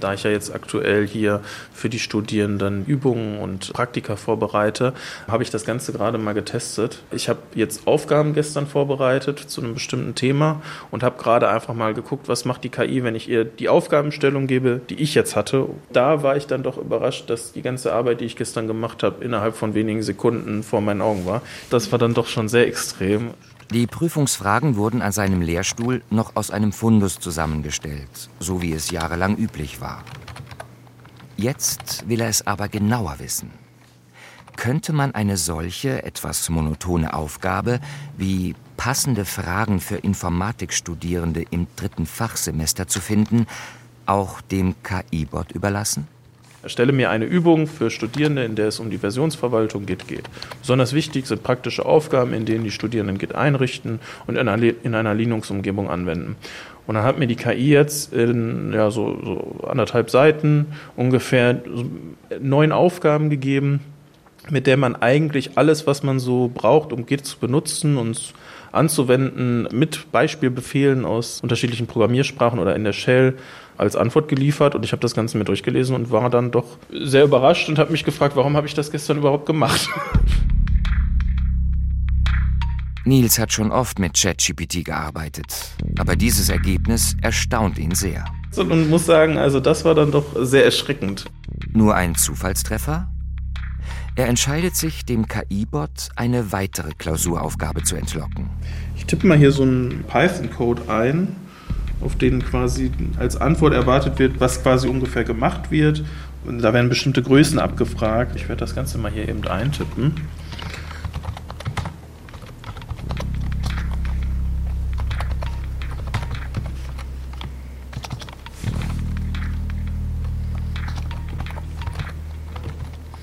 Da 0.00 0.14
ich 0.14 0.24
ja 0.24 0.30
jetzt 0.30 0.54
aktuell 0.54 1.06
hier 1.06 1.40
für 1.72 1.88
die 1.88 1.98
Studierenden 1.98 2.84
Übungen 2.86 3.38
und 3.38 3.72
Praktika 3.72 4.16
vorbereite, 4.16 4.92
habe 5.28 5.42
ich 5.42 5.50
das 5.50 5.64
Ganze 5.64 5.92
gerade 5.92 6.18
mal 6.18 6.32
getestet. 6.32 7.02
Ich 7.10 7.28
habe 7.28 7.40
jetzt 7.54 7.86
Aufgaben 7.86 8.34
gestern 8.34 8.66
vorbereitet 8.66 9.38
zu 9.38 9.60
einem 9.60 9.74
bestimmten 9.74 10.14
Thema 10.14 10.62
und 10.90 11.02
habe 11.02 11.22
gerade 11.22 11.48
einfach 11.48 11.74
mal 11.74 11.94
geguckt, 11.94 12.28
was 12.28 12.44
macht 12.44 12.64
die 12.64 12.68
KI, 12.68 13.04
wenn 13.04 13.14
ich 13.14 13.28
ihr 13.28 13.44
die 13.44 13.68
Aufgabenstellung 13.68 14.46
gebe, 14.46 14.80
die 14.90 15.00
ich 15.00 15.14
jetzt 15.14 15.36
hatte. 15.36 15.66
Da 15.92 16.22
war 16.22 16.36
ich 16.36 16.46
dann 16.46 16.62
doch 16.62 16.78
überrascht, 16.78 17.30
dass 17.30 17.52
die 17.52 17.62
ganze 17.62 17.92
Arbeit, 17.92 18.20
die 18.20 18.24
ich 18.24 18.36
gestern 18.36 18.66
gemacht 18.66 19.02
habe, 19.02 19.24
innerhalb 19.24 19.56
von 19.56 19.74
wenigen 19.74 20.02
Sekunden 20.02 20.62
vor 20.62 20.80
meinen 20.80 21.02
Augen 21.02 21.26
war. 21.26 21.42
Das 21.70 21.92
war 21.92 21.98
dann 21.98 22.14
doch 22.14 22.26
schon 22.26 22.48
sehr 22.48 22.66
extrem. 22.66 23.30
Die 23.74 23.88
Prüfungsfragen 23.88 24.76
wurden 24.76 25.02
an 25.02 25.10
seinem 25.10 25.42
Lehrstuhl 25.42 26.04
noch 26.08 26.36
aus 26.36 26.52
einem 26.52 26.70
Fundus 26.70 27.18
zusammengestellt, 27.18 28.30
so 28.38 28.62
wie 28.62 28.72
es 28.72 28.92
jahrelang 28.92 29.36
üblich 29.36 29.80
war. 29.80 30.04
Jetzt 31.36 32.08
will 32.08 32.20
er 32.20 32.28
es 32.28 32.46
aber 32.46 32.68
genauer 32.68 33.16
wissen. 33.18 33.50
Könnte 34.54 34.92
man 34.92 35.12
eine 35.16 35.36
solche, 35.36 36.04
etwas 36.04 36.48
monotone 36.50 37.14
Aufgabe 37.14 37.80
wie 38.16 38.54
passende 38.76 39.24
Fragen 39.24 39.80
für 39.80 39.96
Informatikstudierende 39.96 41.42
im 41.50 41.66
dritten 41.74 42.06
Fachsemester 42.06 42.86
zu 42.86 43.00
finden, 43.00 43.48
auch 44.06 44.40
dem 44.40 44.76
KI-Bot 44.84 45.50
überlassen? 45.50 46.06
Erstelle 46.64 46.92
mir 46.92 47.10
eine 47.10 47.26
Übung 47.26 47.66
für 47.66 47.90
Studierende, 47.90 48.42
in 48.42 48.54
der 48.54 48.68
es 48.68 48.80
um 48.80 48.88
die 48.88 48.96
Versionsverwaltung 48.96 49.84
Git 49.84 50.08
geht. 50.08 50.24
Besonders 50.62 50.94
wichtig 50.94 51.26
sind 51.26 51.42
praktische 51.42 51.84
Aufgaben, 51.84 52.32
in 52.32 52.46
denen 52.46 52.64
die 52.64 52.70
Studierenden 52.70 53.18
Git 53.18 53.34
einrichten 53.34 54.00
und 54.26 54.36
in 54.36 54.48
einer, 54.48 54.62
in 54.82 54.94
einer 54.94 55.14
Linux-Umgebung 55.14 55.90
anwenden. 55.90 56.36
Und 56.86 56.94
dann 56.94 57.04
hat 57.04 57.18
mir 57.18 57.26
die 57.26 57.36
KI 57.36 57.68
jetzt 57.68 58.14
in 58.14 58.72
ja, 58.72 58.90
so, 58.90 59.18
so 59.22 59.66
anderthalb 59.68 60.08
Seiten 60.08 60.66
ungefähr 60.96 61.60
neun 62.40 62.72
Aufgaben 62.72 63.28
gegeben, 63.28 63.80
mit 64.48 64.66
der 64.66 64.78
man 64.78 64.96
eigentlich 64.96 65.58
alles, 65.58 65.86
was 65.86 66.02
man 66.02 66.18
so 66.18 66.50
braucht, 66.52 66.94
um 66.94 67.04
Git 67.04 67.26
zu 67.26 67.38
benutzen 67.38 67.98
und 67.98 68.32
anzuwenden, 68.72 69.68
mit 69.70 70.10
Beispielbefehlen 70.12 71.04
aus 71.04 71.40
unterschiedlichen 71.42 71.86
Programmiersprachen 71.86 72.58
oder 72.58 72.74
in 72.74 72.84
der 72.84 72.94
Shell 72.94 73.34
als 73.76 73.96
Antwort 73.96 74.28
geliefert 74.28 74.74
und 74.74 74.84
ich 74.84 74.92
habe 74.92 75.00
das 75.00 75.14
Ganze 75.14 75.38
mir 75.38 75.44
durchgelesen 75.44 75.94
und 75.96 76.10
war 76.10 76.30
dann 76.30 76.50
doch 76.50 76.78
sehr 76.90 77.24
überrascht 77.24 77.68
und 77.68 77.78
habe 77.78 77.92
mich 77.92 78.04
gefragt, 78.04 78.36
warum 78.36 78.56
habe 78.56 78.66
ich 78.66 78.74
das 78.74 78.90
gestern 78.90 79.18
überhaupt 79.18 79.46
gemacht? 79.46 79.88
Nils 83.06 83.38
hat 83.38 83.52
schon 83.52 83.70
oft 83.70 83.98
mit 83.98 84.14
ChatGPT 84.14 84.82
gearbeitet, 84.84 85.74
aber 85.98 86.16
dieses 86.16 86.48
Ergebnis 86.48 87.14
erstaunt 87.20 87.78
ihn 87.78 87.94
sehr. 87.94 88.24
Und 88.56 88.88
muss 88.88 89.04
sagen, 89.04 89.36
also 89.36 89.60
das 89.60 89.84
war 89.84 89.94
dann 89.94 90.10
doch 90.10 90.24
sehr 90.40 90.64
erschreckend. 90.64 91.26
Nur 91.72 91.94
ein 91.94 92.14
Zufallstreffer? 92.14 93.08
Er 94.16 94.28
entscheidet 94.28 94.76
sich, 94.76 95.04
dem 95.04 95.26
KI-Bot 95.26 96.10
eine 96.14 96.52
weitere 96.52 96.92
Klausuraufgabe 96.96 97.82
zu 97.82 97.96
entlocken. 97.96 98.48
Ich 98.96 99.06
tippe 99.06 99.26
mal 99.26 99.36
hier 99.36 99.50
so 99.50 99.64
einen 99.64 100.04
Python-Code 100.04 100.88
ein 100.88 101.34
auf 102.04 102.16
denen 102.16 102.44
quasi 102.44 102.90
als 103.18 103.36
Antwort 103.36 103.72
erwartet 103.72 104.18
wird, 104.18 104.40
was 104.40 104.62
quasi 104.62 104.88
ungefähr 104.88 105.24
gemacht 105.24 105.70
wird. 105.70 106.04
Und 106.44 106.60
da 106.60 106.72
werden 106.74 106.88
bestimmte 106.88 107.22
Größen 107.22 107.58
abgefragt. 107.58 108.36
Ich 108.36 108.48
werde 108.48 108.60
das 108.60 108.74
Ganze 108.74 108.98
mal 108.98 109.10
hier 109.10 109.28
eben 109.28 109.46
eintippen. 109.46 110.14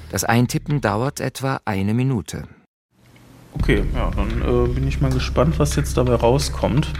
Das 0.10 0.26
Eintippen 0.26 0.82
dauert 0.82 1.20
etwa 1.22 1.62
eine 1.64 1.94
Minute. 1.94 2.44
Okay, 3.54 3.84
ja, 3.94 4.12
dann 4.12 4.42
äh, 4.42 4.68
bin 4.68 4.88
ich 4.88 5.00
mal 5.00 5.12
gespannt, 5.12 5.58
was 5.58 5.76
jetzt 5.76 5.96
dabei 5.98 6.16
rauskommt. 6.16 6.92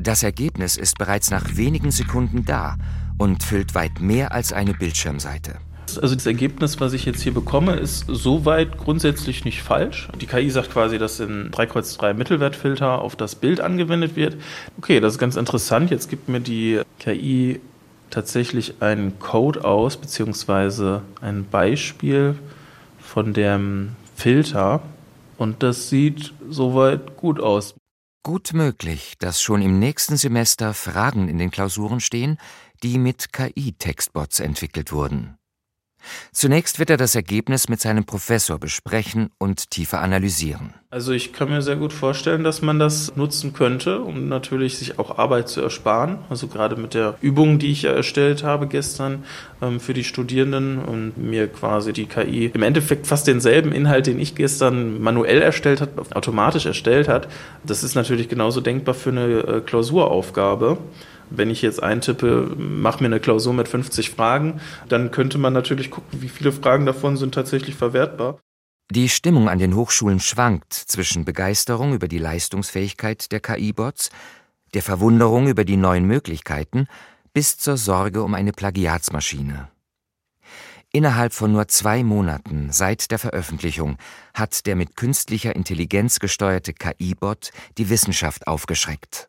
Das 0.00 0.22
Ergebnis 0.22 0.76
ist 0.76 0.96
bereits 0.96 1.30
nach 1.30 1.56
wenigen 1.56 1.90
Sekunden 1.90 2.44
da 2.44 2.76
und 3.18 3.42
füllt 3.42 3.74
weit 3.74 4.00
mehr 4.00 4.30
als 4.32 4.52
eine 4.52 4.72
Bildschirmseite. 4.72 5.56
Also 6.00 6.14
das 6.14 6.26
Ergebnis, 6.26 6.78
was 6.80 6.92
ich 6.92 7.04
jetzt 7.04 7.22
hier 7.22 7.34
bekomme, 7.34 7.74
ist 7.74 8.04
soweit 8.06 8.78
grundsätzlich 8.78 9.44
nicht 9.44 9.62
falsch. 9.62 10.08
Die 10.20 10.26
KI 10.26 10.50
sagt 10.50 10.70
quasi, 10.70 10.98
dass 10.98 11.18
ein 11.18 11.50
3x3 11.50 12.14
Mittelwertfilter 12.14 13.00
auf 13.00 13.16
das 13.16 13.34
Bild 13.34 13.60
angewendet 13.60 14.14
wird. 14.14 14.36
Okay, 14.76 15.00
das 15.00 15.14
ist 15.14 15.18
ganz 15.18 15.36
interessant. 15.36 15.90
Jetzt 15.90 16.08
gibt 16.10 16.28
mir 16.28 16.40
die 16.40 16.82
KI 17.00 17.60
tatsächlich 18.10 18.80
einen 18.80 19.18
Code 19.18 19.64
aus, 19.64 19.96
beziehungsweise 19.96 21.02
ein 21.20 21.44
Beispiel 21.50 22.36
von 23.00 23.32
dem 23.32 23.96
Filter. 24.14 24.82
Und 25.38 25.62
das 25.62 25.88
sieht 25.88 26.34
soweit 26.48 27.16
gut 27.16 27.40
aus. 27.40 27.74
Gut 28.22 28.52
möglich, 28.52 29.14
dass 29.18 29.40
schon 29.40 29.62
im 29.62 29.78
nächsten 29.78 30.16
Semester 30.16 30.74
Fragen 30.74 31.28
in 31.28 31.38
den 31.38 31.50
Klausuren 31.50 32.00
stehen, 32.00 32.38
die 32.82 32.98
mit 32.98 33.32
KI-Textbots 33.32 34.40
entwickelt 34.40 34.92
wurden. 34.92 35.37
Zunächst 36.32 36.78
wird 36.78 36.90
er 36.90 36.96
das 36.96 37.14
Ergebnis 37.14 37.68
mit 37.68 37.80
seinem 37.80 38.04
Professor 38.04 38.58
besprechen 38.58 39.30
und 39.38 39.70
tiefer 39.70 40.00
analysieren. 40.00 40.74
Also 40.90 41.12
ich 41.12 41.34
kann 41.34 41.50
mir 41.50 41.60
sehr 41.60 41.76
gut 41.76 41.92
vorstellen, 41.92 42.44
dass 42.44 42.62
man 42.62 42.78
das 42.78 43.14
nutzen 43.14 43.52
könnte, 43.52 44.00
um 44.00 44.28
natürlich 44.28 44.78
sich 44.78 44.98
auch 44.98 45.18
Arbeit 45.18 45.50
zu 45.50 45.60
ersparen. 45.60 46.20
Also 46.30 46.46
gerade 46.46 46.76
mit 46.76 46.94
der 46.94 47.16
Übung, 47.20 47.58
die 47.58 47.70
ich 47.72 47.82
ja 47.82 47.92
erstellt 47.92 48.42
habe 48.42 48.68
gestern 48.68 49.24
ähm, 49.60 49.80
für 49.80 49.92
die 49.92 50.04
Studierenden 50.04 50.78
und 50.78 51.18
mir 51.18 51.46
quasi 51.48 51.92
die 51.92 52.06
KI 52.06 52.46
im 52.54 52.62
Endeffekt 52.62 53.06
fast 53.06 53.26
denselben 53.26 53.72
Inhalt, 53.72 54.06
den 54.06 54.18
ich 54.18 54.34
gestern 54.34 54.98
manuell 54.98 55.42
erstellt 55.42 55.82
hat, 55.82 55.90
automatisch 56.16 56.64
erstellt 56.64 57.06
hat. 57.06 57.28
Das 57.64 57.84
ist 57.84 57.94
natürlich 57.94 58.30
genauso 58.30 58.62
denkbar 58.62 58.94
für 58.94 59.10
eine 59.10 59.26
äh, 59.26 59.60
Klausuraufgabe. 59.60 60.78
Wenn 61.30 61.50
ich 61.50 61.62
jetzt 61.62 61.82
eintippe, 61.82 62.54
mach 62.56 63.00
mir 63.00 63.06
eine 63.06 63.20
Klausur 63.20 63.52
mit 63.52 63.68
50 63.68 64.10
Fragen, 64.10 64.60
dann 64.88 65.10
könnte 65.10 65.38
man 65.38 65.52
natürlich 65.52 65.90
gucken, 65.90 66.22
wie 66.22 66.28
viele 66.28 66.52
Fragen 66.52 66.86
davon 66.86 67.16
sind 67.16 67.34
tatsächlich 67.34 67.74
verwertbar. 67.74 68.38
Die 68.90 69.10
Stimmung 69.10 69.50
an 69.50 69.58
den 69.58 69.74
Hochschulen 69.74 70.18
schwankt 70.18 70.72
zwischen 70.72 71.26
Begeisterung 71.26 71.92
über 71.92 72.08
die 72.08 72.18
Leistungsfähigkeit 72.18 73.30
der 73.32 73.40
KI-Bots, 73.40 74.10
der 74.72 74.82
Verwunderung 74.82 75.48
über 75.48 75.64
die 75.64 75.76
neuen 75.76 76.04
Möglichkeiten 76.04 76.86
bis 77.34 77.58
zur 77.58 77.76
Sorge 77.76 78.22
um 78.22 78.32
eine 78.34 78.52
Plagiatsmaschine. 78.52 79.68
Innerhalb 80.90 81.34
von 81.34 81.52
nur 81.52 81.68
zwei 81.68 82.02
Monaten 82.02 82.72
seit 82.72 83.10
der 83.10 83.18
Veröffentlichung 83.18 83.98
hat 84.32 84.64
der 84.66 84.74
mit 84.74 84.96
künstlicher 84.96 85.54
Intelligenz 85.54 86.18
gesteuerte 86.18 86.72
KI-Bot 86.72 87.50
die 87.76 87.90
Wissenschaft 87.90 88.46
aufgeschreckt. 88.46 89.28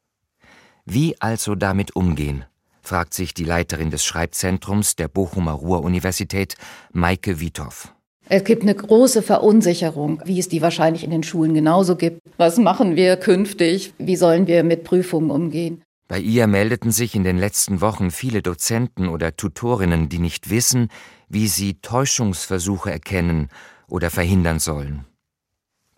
Wie 0.91 1.15
also 1.21 1.53
damit 1.53 1.95
umgehen? 1.95 2.45
fragt 2.81 3.13
sich 3.13 3.35
die 3.35 3.43
Leiterin 3.43 3.91
des 3.91 4.03
Schreibzentrums 4.03 4.95
der 4.95 5.07
Bochumer 5.07 5.51
Ruhr-Universität, 5.51 6.55
Maike 6.91 7.39
Wiethoff. 7.39 7.93
Es 8.27 8.43
gibt 8.43 8.63
eine 8.63 8.73
große 8.73 9.21
Verunsicherung, 9.21 10.19
wie 10.25 10.39
es 10.39 10.49
die 10.49 10.63
wahrscheinlich 10.63 11.03
in 11.03 11.11
den 11.11 11.21
Schulen 11.21 11.53
genauso 11.53 11.95
gibt. 11.95 12.21
Was 12.37 12.57
machen 12.57 12.95
wir 12.95 13.17
künftig? 13.17 13.93
Wie 13.99 14.15
sollen 14.15 14.47
wir 14.47 14.63
mit 14.63 14.83
Prüfungen 14.83 15.29
umgehen? 15.29 15.83
Bei 16.07 16.17
ihr 16.17 16.47
meldeten 16.47 16.91
sich 16.91 17.13
in 17.13 17.23
den 17.23 17.37
letzten 17.37 17.81
Wochen 17.81 18.09
viele 18.09 18.41
Dozenten 18.41 19.09
oder 19.09 19.37
Tutorinnen, 19.37 20.09
die 20.09 20.17
nicht 20.17 20.49
wissen, 20.49 20.87
wie 21.27 21.47
sie 21.47 21.75
Täuschungsversuche 21.75 22.91
erkennen 22.91 23.49
oder 23.87 24.09
verhindern 24.09 24.57
sollen. 24.57 25.05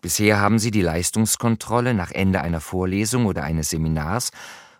Bisher 0.02 0.40
haben 0.40 0.58
sie 0.58 0.70
die 0.70 0.82
Leistungskontrolle 0.82 1.94
nach 1.94 2.10
Ende 2.10 2.42
einer 2.42 2.60
Vorlesung 2.60 3.24
oder 3.24 3.44
eines 3.44 3.70
Seminars 3.70 4.32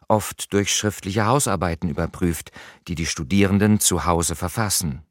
oft 0.09 0.53
durch 0.53 0.75
schriftliche 0.75 1.27
Hausarbeiten 1.27 1.89
überprüft, 1.89 2.53
die 2.89 2.95
die 2.95 3.07
Studierenden 3.07 3.81
zu 3.81 4.05
Hause 4.05 4.35
verfassen. 4.35 5.03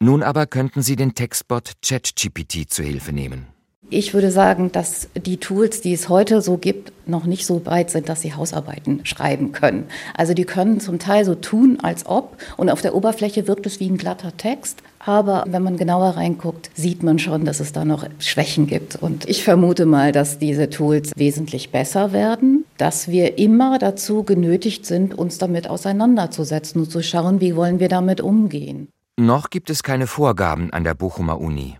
Nun 0.00 0.22
aber 0.22 0.46
könnten 0.46 0.82
sie 0.82 0.96
den 0.96 1.14
Textbot 1.14 1.72
ChatGPT 1.82 2.70
zu 2.70 2.82
Hilfe 2.82 3.12
nehmen. 3.12 3.48
Ich 3.92 4.14
würde 4.14 4.30
sagen, 4.30 4.70
dass 4.70 5.08
die 5.16 5.38
Tools, 5.38 5.80
die 5.80 5.92
es 5.92 6.08
heute 6.08 6.42
so 6.42 6.56
gibt, 6.58 6.92
noch 7.08 7.24
nicht 7.24 7.44
so 7.44 7.66
weit 7.66 7.90
sind, 7.90 8.08
dass 8.08 8.20
sie 8.20 8.34
Hausarbeiten 8.34 9.04
schreiben 9.04 9.50
können. 9.50 9.88
Also 10.16 10.32
die 10.32 10.44
können 10.44 10.78
zum 10.78 11.00
Teil 11.00 11.24
so 11.24 11.34
tun, 11.34 11.80
als 11.82 12.06
ob, 12.06 12.36
und 12.56 12.70
auf 12.70 12.82
der 12.82 12.94
Oberfläche 12.94 13.48
wirkt 13.48 13.66
es 13.66 13.80
wie 13.80 13.90
ein 13.90 13.98
glatter 13.98 14.36
Text. 14.36 14.84
Aber 15.02 15.44
wenn 15.48 15.62
man 15.62 15.78
genauer 15.78 16.10
reinguckt, 16.10 16.70
sieht 16.74 17.02
man 17.02 17.18
schon, 17.18 17.46
dass 17.46 17.58
es 17.58 17.72
da 17.72 17.86
noch 17.86 18.04
Schwächen 18.18 18.66
gibt. 18.66 18.96
Und 18.96 19.26
ich 19.28 19.42
vermute 19.44 19.86
mal, 19.86 20.12
dass 20.12 20.38
diese 20.38 20.68
Tools 20.68 21.12
wesentlich 21.16 21.70
besser 21.70 22.12
werden, 22.12 22.66
dass 22.76 23.08
wir 23.08 23.38
immer 23.38 23.78
dazu 23.78 24.24
genötigt 24.24 24.84
sind, 24.84 25.14
uns 25.14 25.38
damit 25.38 25.68
auseinanderzusetzen 25.68 26.82
und 26.82 26.90
zu 26.90 27.02
schauen, 27.02 27.40
wie 27.40 27.56
wollen 27.56 27.80
wir 27.80 27.88
damit 27.88 28.20
umgehen. 28.20 28.88
Noch 29.18 29.48
gibt 29.48 29.70
es 29.70 29.82
keine 29.82 30.06
Vorgaben 30.06 30.70
an 30.70 30.84
der 30.84 30.94
Bochumer 30.94 31.40
Uni. 31.40 31.78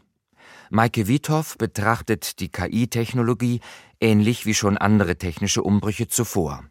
Maike 0.70 1.06
Wiethoff 1.06 1.58
betrachtet 1.58 2.40
die 2.40 2.48
KI-Technologie 2.48 3.60
ähnlich 4.00 4.46
wie 4.46 4.54
schon 4.54 4.78
andere 4.78 5.16
technische 5.16 5.62
Umbrüche 5.62 6.08
zuvor. 6.08 6.64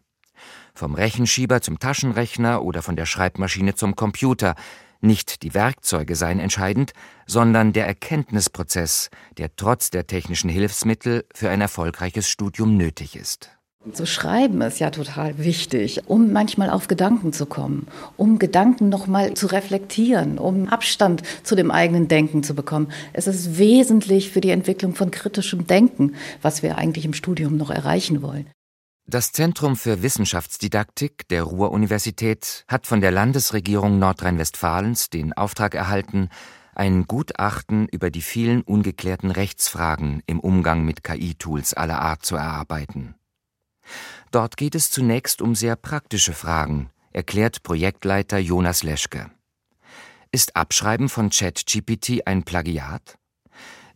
vom 0.74 0.94
Rechenschieber 0.94 1.60
zum 1.60 1.78
Taschenrechner 1.78 2.62
oder 2.62 2.82
von 2.82 2.96
der 2.96 3.06
Schreibmaschine 3.06 3.74
zum 3.74 3.96
Computer. 3.96 4.54
Nicht 5.00 5.42
die 5.42 5.54
Werkzeuge 5.54 6.14
seien 6.14 6.40
entscheidend, 6.40 6.92
sondern 7.26 7.72
der 7.72 7.86
Erkenntnisprozess, 7.86 9.08
der 9.38 9.56
trotz 9.56 9.90
der 9.90 10.06
technischen 10.06 10.50
Hilfsmittel 10.50 11.24
für 11.34 11.48
ein 11.48 11.60
erfolgreiches 11.60 12.28
Studium 12.28 12.76
nötig 12.76 13.16
ist. 13.16 13.50
Zu 13.94 14.06
schreiben 14.06 14.60
ist 14.60 14.78
ja 14.78 14.90
total 14.90 15.38
wichtig, 15.38 16.02
um 16.06 16.32
manchmal 16.32 16.68
auf 16.68 16.86
Gedanken 16.86 17.32
zu 17.32 17.46
kommen, 17.46 17.86
um 18.18 18.38
Gedanken 18.38 18.90
nochmal 18.90 19.32
zu 19.32 19.46
reflektieren, 19.46 20.36
um 20.36 20.68
Abstand 20.68 21.22
zu 21.44 21.56
dem 21.56 21.70
eigenen 21.70 22.06
Denken 22.06 22.42
zu 22.42 22.54
bekommen. 22.54 22.92
Es 23.14 23.26
ist 23.26 23.56
wesentlich 23.56 24.30
für 24.30 24.42
die 24.42 24.50
Entwicklung 24.50 24.94
von 24.94 25.10
kritischem 25.10 25.66
Denken, 25.66 26.14
was 26.42 26.62
wir 26.62 26.76
eigentlich 26.76 27.06
im 27.06 27.14
Studium 27.14 27.56
noch 27.56 27.70
erreichen 27.70 28.20
wollen. 28.20 28.46
Das 29.10 29.32
Zentrum 29.32 29.74
für 29.74 30.04
Wissenschaftsdidaktik 30.04 31.26
der 31.26 31.42
Ruhr-Universität 31.42 32.64
hat 32.68 32.86
von 32.86 33.00
der 33.00 33.10
Landesregierung 33.10 33.98
Nordrhein-Westfalens 33.98 35.10
den 35.10 35.32
Auftrag 35.32 35.74
erhalten, 35.74 36.28
ein 36.76 37.08
Gutachten 37.08 37.88
über 37.88 38.12
die 38.12 38.22
vielen 38.22 38.62
ungeklärten 38.62 39.32
Rechtsfragen 39.32 40.22
im 40.26 40.38
Umgang 40.38 40.84
mit 40.84 41.02
KI-Tools 41.02 41.74
aller 41.74 42.00
Art 42.00 42.24
zu 42.24 42.36
erarbeiten. 42.36 43.16
Dort 44.30 44.56
geht 44.56 44.76
es 44.76 44.92
zunächst 44.92 45.42
um 45.42 45.56
sehr 45.56 45.74
praktische 45.74 46.32
Fragen, 46.32 46.90
erklärt 47.10 47.64
Projektleiter 47.64 48.38
Jonas 48.38 48.84
Leschke. 48.84 49.28
Ist 50.30 50.54
Abschreiben 50.54 51.08
von 51.08 51.30
ChatGPT 51.30 52.28
ein 52.28 52.44
Plagiat? 52.44 53.18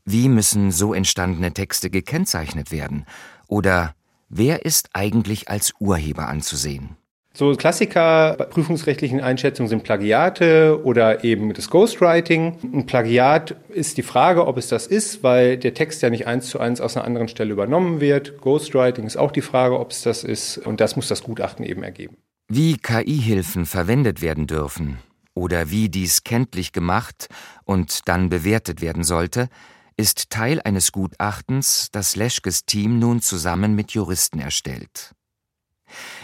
Wie 0.05 0.29
müssen 0.29 0.73
so 0.73 0.93
entstandene 0.93 1.53
Texte 1.53 1.89
gekennzeichnet 1.89 2.73
werden? 2.73 3.07
Oder 3.47 3.95
wer 4.29 4.65
ist 4.65 4.91
eigentlich 4.93 5.49
als 5.49 5.73
Urheber 5.79 6.29
anzusehen? 6.29 6.97
So 7.37 7.53
Klassiker 7.57 8.37
bei 8.39 8.45
prüfungsrechtlichen 8.45 9.21
Einschätzungen 9.21 9.69
sind 9.69 9.83
Plagiate 9.83 10.81
oder 10.85 11.25
eben 11.25 11.53
das 11.53 11.69
Ghostwriting. 11.69 12.59
Ein 12.63 12.87
Plagiat 12.87 13.57
ist 13.71 13.97
die 13.97 14.05
Frage, 14.05 14.47
ob 14.47 14.57
es 14.57 14.69
das 14.69 14.87
ist, 14.87 15.25
weil 15.25 15.57
der 15.57 15.75
Text 15.75 16.01
ja 16.03 16.11
nicht 16.11 16.29
eins 16.29 16.49
zu 16.49 16.61
eins 16.61 16.81
aus 16.81 16.97
einer 16.97 17.05
anderen 17.05 17.27
Stelle 17.27 17.53
übernommen 17.53 18.01
wird. 18.01 18.41
Ghostwriting 18.41 19.05
ist 19.05 19.17
auch 19.17 19.33
die 19.33 19.41
Frage, 19.41 19.81
ob 19.81 19.91
es 19.91 20.03
das 20.03 20.23
ist 20.23 20.59
und 20.59 20.81
das 20.81 20.95
muss 20.95 21.09
das 21.09 21.25
Gutachten 21.25 21.65
eben 21.65 21.83
ergeben. 21.83 22.17
Wie 22.47 22.77
KI-Hilfen 22.77 23.67
verwendet 23.67 24.23
werden 24.23 24.47
dürfen 24.47 24.99
oder 25.35 25.71
wie 25.71 25.89
dies 25.89 26.23
kenntlich 26.23 26.71
gemacht 26.71 27.27
und 27.65 28.07
dann 28.07 28.29
bewertet 28.29 28.81
werden 28.81 29.03
sollte, 29.03 29.49
ist 29.97 30.31
Teil 30.31 30.61
eines 30.63 30.93
Gutachtens, 30.93 31.89
das 31.93 32.17
Leschkes 32.17 32.65
Team 32.65 32.99
nun 32.99 33.21
zusammen 33.21 33.75
mit 33.75 33.93
Juristen 33.93 34.41
erstellt. 34.41 35.15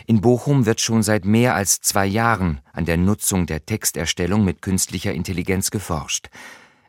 In 0.06 0.20
Bochum 0.20 0.66
wird 0.66 0.80
schon 0.80 1.02
seit 1.02 1.24
mehr 1.24 1.54
als 1.54 1.80
zwei 1.80 2.06
Jahren 2.06 2.61
an 2.72 2.85
der 2.85 2.96
Nutzung 2.96 3.46
der 3.46 3.64
Texterstellung 3.66 4.44
mit 4.44 4.62
künstlicher 4.62 5.12
Intelligenz 5.12 5.70
geforscht. 5.70 6.28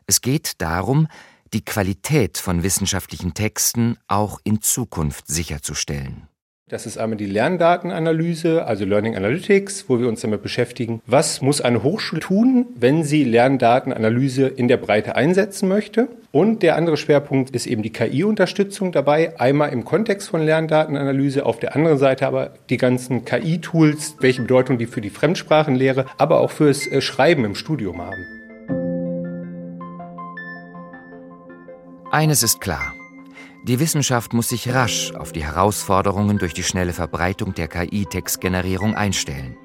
Es 0.06 0.20
geht 0.20 0.60
darum, 0.60 1.06
die 1.52 1.64
Qualität 1.64 2.38
von 2.38 2.62
wissenschaftlichen 2.62 3.34
Texten 3.34 3.98
auch 4.08 4.40
in 4.42 4.62
Zukunft 4.62 5.28
sicherzustellen. 5.28 6.28
Das 6.68 6.86
ist 6.86 6.96
einmal 6.96 7.18
die 7.18 7.26
Lerndatenanalyse, 7.26 8.64
also 8.64 8.84
Learning 8.84 9.16
Analytics, 9.16 9.88
wo 9.88 9.98
wir 9.98 10.08
uns 10.08 10.20
damit 10.20 10.42
beschäftigen, 10.42 11.02
was 11.06 11.42
muss 11.42 11.60
eine 11.60 11.82
Hochschule 11.82 12.20
tun, 12.20 12.66
wenn 12.76 13.02
sie 13.02 13.24
Lerndatenanalyse 13.24 14.46
in 14.46 14.68
der 14.68 14.76
Breite 14.76 15.16
einsetzen 15.16 15.68
möchte. 15.68 16.08
Und 16.30 16.62
der 16.62 16.76
andere 16.76 16.96
Schwerpunkt 16.96 17.50
ist 17.50 17.66
eben 17.66 17.82
die 17.82 17.90
KI-Unterstützung 17.90 18.92
dabei, 18.92 19.38
einmal 19.38 19.70
im 19.70 19.84
Kontext 19.84 20.30
von 20.30 20.40
Lerndatenanalyse, 20.40 21.44
auf 21.44 21.58
der 21.58 21.74
anderen 21.74 21.98
Seite 21.98 22.26
aber 22.26 22.54
die 22.70 22.78
ganzen 22.78 23.24
KI-Tools, 23.24 24.16
welche 24.20 24.42
Bedeutung 24.42 24.78
die 24.78 24.86
für 24.86 25.00
die 25.00 25.10
Fremdsprachenlehre, 25.10 26.06
aber 26.16 26.40
auch 26.40 26.52
fürs 26.52 26.86
äh, 26.86 27.00
Schreiben 27.00 27.44
im 27.44 27.54
Studium 27.56 28.00
haben. 28.00 28.24
Eines 32.10 32.42
ist 32.42 32.60
klar. 32.60 32.94
Die 33.64 33.78
Wissenschaft 33.78 34.32
muss 34.32 34.48
sich 34.48 34.74
rasch 34.74 35.14
auf 35.14 35.30
die 35.30 35.44
Herausforderungen 35.44 36.38
durch 36.38 36.52
die 36.52 36.64
schnelle 36.64 36.92
Verbreitung 36.92 37.54
der 37.54 37.68
KI-Textgenerierung 37.68 38.96
einstellen. 38.96 39.56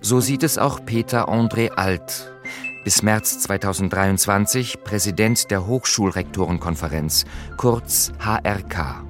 So 0.00 0.20
sieht 0.20 0.42
es 0.42 0.58
auch 0.58 0.84
Peter 0.84 1.28
André 1.28 1.70
Alt, 1.70 2.34
bis 2.82 3.04
März 3.04 3.38
2023 3.38 4.82
Präsident 4.82 5.48
der 5.52 5.64
Hochschulrektorenkonferenz, 5.64 7.24
kurz 7.56 8.12
HRK. 8.18 9.04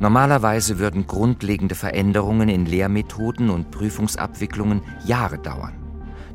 Normalerweise 0.00 0.80
würden 0.80 1.06
grundlegende 1.06 1.76
Veränderungen 1.76 2.48
in 2.48 2.66
Lehrmethoden 2.66 3.50
und 3.50 3.70
Prüfungsabwicklungen 3.70 4.82
Jahre 5.04 5.38
dauern. 5.38 5.74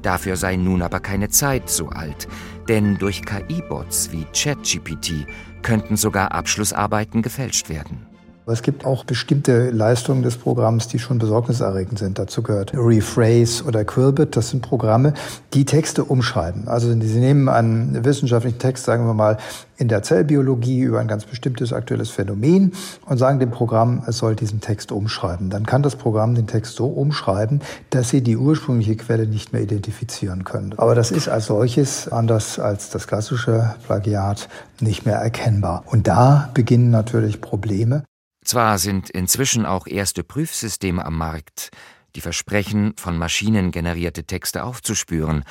Dafür 0.01 0.37
sei 0.37 0.55
nun 0.55 0.81
aber 0.81 1.01
keine 1.01 1.27
Zeit 1.27 1.69
so 1.69 1.89
alt, 1.89 2.29
denn 2.67 2.97
durch 2.97 3.23
KI-Bots 3.23 4.11
wie 4.11 4.25
ChatGPT 4.33 5.25
könnten 5.61 5.97
sogar 5.97 6.31
Abschlussarbeiten 6.31 7.21
gefälscht 7.21 7.69
werden. 7.69 8.16
Es 8.49 8.61
gibt 8.61 8.85
auch 8.85 9.03
bestimmte 9.03 9.71
Leistungen 9.71 10.23
des 10.23 10.37
Programms, 10.37 10.87
die 10.87 10.99
schon 10.99 11.17
besorgniserregend 11.17 11.99
sind. 11.99 12.17
Dazu 12.17 12.41
gehört 12.41 12.71
Rephrase 12.73 13.65
oder 13.65 13.83
Quillbit. 13.83 14.37
Das 14.37 14.51
sind 14.51 14.61
Programme, 14.61 15.13
die 15.53 15.65
Texte 15.65 16.05
umschreiben. 16.05 16.69
Also 16.69 16.87
sie 16.87 17.19
nehmen 17.19 17.49
einen 17.49 18.05
wissenschaftlichen 18.05 18.57
Text, 18.57 18.85
sagen 18.85 19.05
wir 19.05 19.13
mal, 19.13 19.37
in 19.75 19.89
der 19.89 20.01
Zellbiologie 20.01 20.79
über 20.79 21.01
ein 21.01 21.09
ganz 21.09 21.25
bestimmtes 21.25 21.73
aktuelles 21.73 22.09
Phänomen 22.09 22.71
und 23.05 23.17
sagen 23.17 23.39
dem 23.39 23.51
Programm, 23.51 24.03
es 24.07 24.19
soll 24.19 24.33
diesen 24.33 24.61
Text 24.61 24.93
umschreiben. 24.93 25.49
Dann 25.49 25.65
kann 25.65 25.83
das 25.83 25.97
Programm 25.97 26.33
den 26.33 26.47
Text 26.47 26.77
so 26.77 26.87
umschreiben, 26.87 27.61
dass 27.89 28.09
sie 28.09 28.21
die 28.21 28.37
ursprüngliche 28.37 28.95
Quelle 28.95 29.27
nicht 29.27 29.51
mehr 29.51 29.61
identifizieren 29.61 30.45
können. 30.45 30.73
Aber 30.77 30.95
das 30.95 31.11
ist 31.11 31.27
als 31.27 31.47
solches, 31.47 32.07
anders 32.07 32.59
als 32.59 32.91
das 32.91 33.07
klassische 33.07 33.75
Plagiat, 33.85 34.47
nicht 34.79 35.05
mehr 35.05 35.17
erkennbar. 35.17 35.83
Und 35.87 36.07
da 36.07 36.49
beginnen 36.53 36.91
natürlich 36.91 37.41
Probleme. 37.41 38.03
Zwar 38.47 38.79
sind 38.79 39.09
inzwischen 39.09 39.65
auch 39.65 39.87
erste 39.87 40.23
Prüfsysteme 40.23 41.03
am 41.03 41.17
Markt, 41.17 41.69
die 42.15 42.21
versprechen, 42.21 42.93
von 42.95 43.17
Maschinen 43.17 43.71
generierte 43.71 44.23
Texte 44.23 44.63
aufzuspüren, 44.63 45.43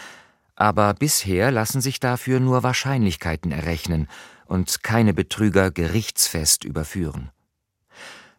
aber 0.55 0.95
bisher 0.95 1.51
lassen 1.51 1.83
sich 1.83 2.01
dafür 2.01 2.41
nur 2.41 2.63
Wahrscheinlichkeiten 2.63 3.53
errechnen 3.53 4.09
und 4.47 4.83
keine 4.83 5.13
Betrüger 5.13 5.71
gerichtsfest 5.71 6.65
überführen. 6.65 7.31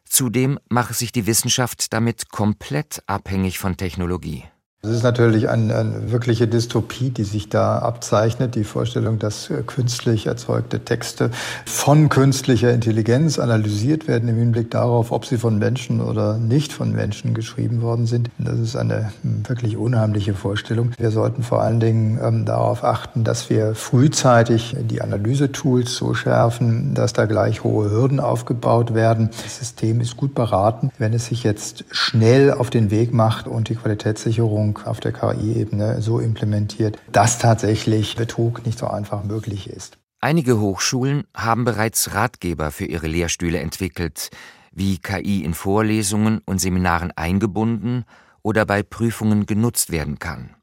Zudem 0.05 0.57
mache 0.69 0.95
sich 0.95 1.11
die 1.11 1.27
Wissenschaft 1.27 1.93
damit 1.93 2.31
komplett 2.31 3.03
abhängig 3.05 3.59
von 3.59 3.77
Technologie. 3.77 4.43
Es 4.87 4.95
ist 4.95 5.03
natürlich 5.03 5.49
eine, 5.49 5.75
eine, 5.75 6.11
wirkliche 6.11 6.47
Dystopie, 6.47 7.09
die 7.09 7.25
sich 7.25 7.49
da 7.49 7.79
abzeichnet. 7.79 8.55
Die 8.55 8.63
Vorstellung, 8.63 9.19
dass 9.19 9.49
äh, 9.49 9.61
künstlich 9.65 10.27
erzeugte 10.27 10.79
Texte 10.79 11.29
von 11.65 12.07
künstlicher 12.07 12.71
Intelligenz 12.71 13.37
analysiert 13.37 14.07
werden 14.07 14.29
im 14.29 14.37
Hinblick 14.37 14.71
darauf, 14.71 15.11
ob 15.11 15.25
sie 15.25 15.37
von 15.37 15.57
Menschen 15.59 15.99
oder 15.99 16.37
nicht 16.37 16.71
von 16.71 16.93
Menschen 16.93 17.33
geschrieben 17.33 17.81
worden 17.81 18.05
sind. 18.05 18.29
Das 18.37 18.57
ist 18.59 18.77
eine 18.77 19.11
hm, 19.23 19.43
wirklich 19.49 19.75
unheimliche 19.75 20.33
Vorstellung. 20.33 20.93
Wir 20.97 21.11
sollten 21.11 21.43
vor 21.43 21.61
allen 21.61 21.81
Dingen 21.81 22.17
ähm, 22.23 22.45
darauf 22.45 22.85
achten, 22.85 23.25
dass 23.25 23.49
wir 23.49 23.75
frühzeitig 23.75 24.77
die 24.89 25.01
Analysetools 25.01 25.97
so 25.97 26.13
schärfen, 26.13 26.93
dass 26.93 27.11
da 27.11 27.25
gleich 27.25 27.65
hohe 27.65 27.91
Hürden 27.91 28.21
aufgebaut 28.21 28.93
werden. 28.93 29.31
Das 29.43 29.59
System 29.59 29.99
ist 29.99 30.15
gut 30.15 30.33
beraten, 30.33 30.91
wenn 30.97 31.11
es 31.11 31.25
sich 31.25 31.43
jetzt 31.43 31.83
schnell 31.91 32.53
auf 32.53 32.69
den 32.69 32.89
Weg 32.89 33.13
macht 33.13 33.47
und 33.47 33.67
die 33.67 33.75
Qualitätssicherung 33.75 34.76
Betreuung 34.77 34.87
auf 34.87 34.99
der 34.99 35.11
KI-Ebene 35.11 36.01
so 36.01 36.19
implementiert, 36.19 36.97
dass 37.11 37.39
tatsächlich 37.39 38.15
Betrug 38.15 38.65
nicht 38.65 38.79
so 38.79 38.87
einfach 38.87 39.23
möglich 39.23 39.69
ist. 39.69 39.97
Einige 40.19 40.59
Hochschulen 40.59 41.25
haben 41.35 41.63
bereits 41.63 42.13
Ratgeber 42.13 42.71
für 42.71 42.85
ihre 42.85 43.07
Lehrstühle 43.07 43.59
entwickelt, 43.59 44.29
wie 44.71 44.97
KI 44.97 45.43
in 45.43 45.53
Vorlesungen 45.53 46.41
und 46.45 46.59
Seminaren 46.59 47.11
eingebunden 47.15 48.03
oder 48.41 48.65
bei 48.65 48.83
Prüfungen 48.83 49.45
genutzt 49.45 49.91
werden 49.91 50.19
kann. 50.19 50.55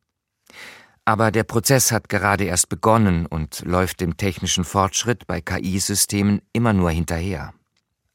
Aber 1.05 1.31
der 1.31 1.45
Prozess 1.45 1.93
hat 1.93 2.09
gerade 2.09 2.45
erst 2.45 2.69
begonnen 2.69 3.27
und 3.27 3.63
läuft 3.67 4.01
dem 4.01 4.17
technischen 4.17 4.65
Fortschritt 4.65 5.27
bei 5.27 5.41
KI-Systemen 5.41 6.41
immer 6.53 6.73
nur 6.73 6.91
hinterher. 6.91 7.53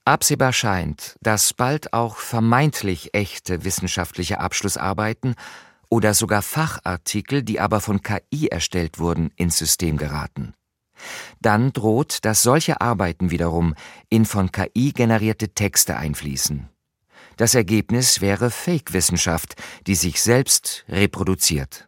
Absehbar 0.05 0.53
scheint, 0.53 1.15
dass 1.21 1.53
bald 1.53 1.93
auch 1.93 2.15
vermeintlich 2.15 3.13
echte 3.13 3.63
wissenschaftliche 3.63 4.39
Abschlussarbeiten 4.39 5.35
oder 5.89 6.13
sogar 6.13 6.41
Fachartikel, 6.41 7.43
die 7.43 7.59
aber 7.59 7.81
von 7.81 8.01
KI 8.01 8.47
erstellt 8.47 8.99
wurden, 8.99 9.31
ins 9.35 9.57
System 9.57 9.97
geraten. 9.97 10.53
Dann 11.41 11.71
droht, 11.73 12.25
dass 12.25 12.41
solche 12.41 12.81
Arbeiten 12.81 13.31
wiederum 13.31 13.75
in 14.09 14.25
von 14.25 14.51
KI 14.51 14.91
generierte 14.91 15.49
Texte 15.49 15.97
einfließen. 15.97 16.69
Das 17.37 17.55
Ergebnis 17.55 18.19
wäre 18.21 18.51
Fake-Wissenschaft, 18.51 19.55
die 19.87 19.95
sich 19.95 20.21
selbst 20.21 20.83
reproduziert. 20.89 21.87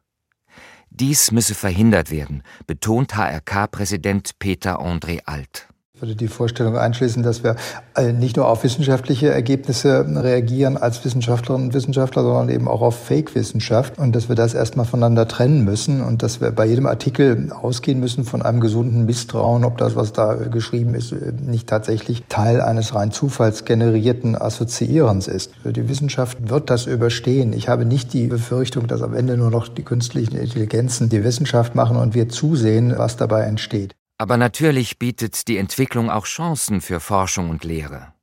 Dies 0.90 1.32
müsse 1.32 1.56
verhindert 1.56 2.10
werden, 2.12 2.44
betont 2.68 3.16
HRK-Präsident 3.16 4.40
Peter 4.40 4.80
André 4.80 5.22
Alt. 5.26 5.68
Würde 6.02 6.16
die 6.16 6.28
Vorstellung 6.28 6.78
einschließen, 6.78 7.24
dass 7.24 7.44
wir 7.44 7.56
äh, 7.96 8.12
nicht 8.12 8.38
nur 8.38 8.48
auf 8.48 8.64
wissenschaftliche 8.64 9.30
Ergebnisse 9.30 10.06
reagieren 10.08 10.78
als 10.78 11.04
Wissenschaftlerinnen 11.06 11.68
und 11.68 11.74
Wissenschaftler, 11.74 12.24
sondern 12.24 12.50
eben 12.50 12.68
auch 12.68 12.82
auf 12.82 12.98
Fake-Wissenschaft 13.06 14.00
und 14.00 14.16
dass 14.16 14.28
wir 14.28 14.36
das 14.36 14.54
erstmal 14.54 14.86
voneinander 14.86 15.28
trennen 15.28 15.64
müssen 15.64 16.02
und 16.02 16.24
dass 16.24 16.42
wir 16.42 16.52
bei 16.52 16.66
jedem 16.66 16.88
Artikel 16.88 17.52
ausgehen 17.52 18.00
müssen 18.00 18.24
von 18.24 18.42
einem 18.42 18.60
gesunden 18.60 19.06
Misstrauen, 19.06 19.64
ob 19.64 19.78
das, 19.78 19.96
was 19.96 20.14
da 20.14 20.34
geschrieben 20.34 20.96
ist, 20.96 21.14
nicht 21.42 21.68
tatsächlich 21.68 22.24
Teil 22.30 22.62
eines 22.62 22.96
rein 22.96 23.12
zufallsgenerierten 23.12 24.36
Assoziierens 24.36 25.28
ist. 25.28 25.52
Die 25.64 25.88
Wissenschaft 25.88 26.50
wird 26.50 26.70
das 26.70 26.88
überstehen. 26.88 27.54
Ich 27.54 27.70
habe 27.70 27.86
nicht 27.86 28.14
die 28.14 28.28
Befürchtung, 28.28 28.88
dass 28.88 29.02
am 29.02 29.14
Ende 29.14 29.38
nur 29.38 29.52
noch 29.52 29.68
die 29.68 29.84
künstlichen 29.84 30.36
Intelligenzen 30.36 31.10
die 31.10 31.24
Wissenschaft 31.24 31.76
machen 31.76 31.98
und 31.98 32.16
wir 32.16 32.30
zusehen, 32.30 32.94
was 32.98 33.18
dabei 33.18 33.44
entsteht. 33.44 33.96
Aber 34.22 34.38
natürlich 34.38 35.00
bietet 35.00 35.48
die 35.48 35.58
Entwicklung 35.58 36.12
auch 36.12 36.28
Chancen 36.28 36.82
für 36.82 37.00
Forschung 37.00 37.50
und 37.50 37.64
Lehre. 37.64 38.14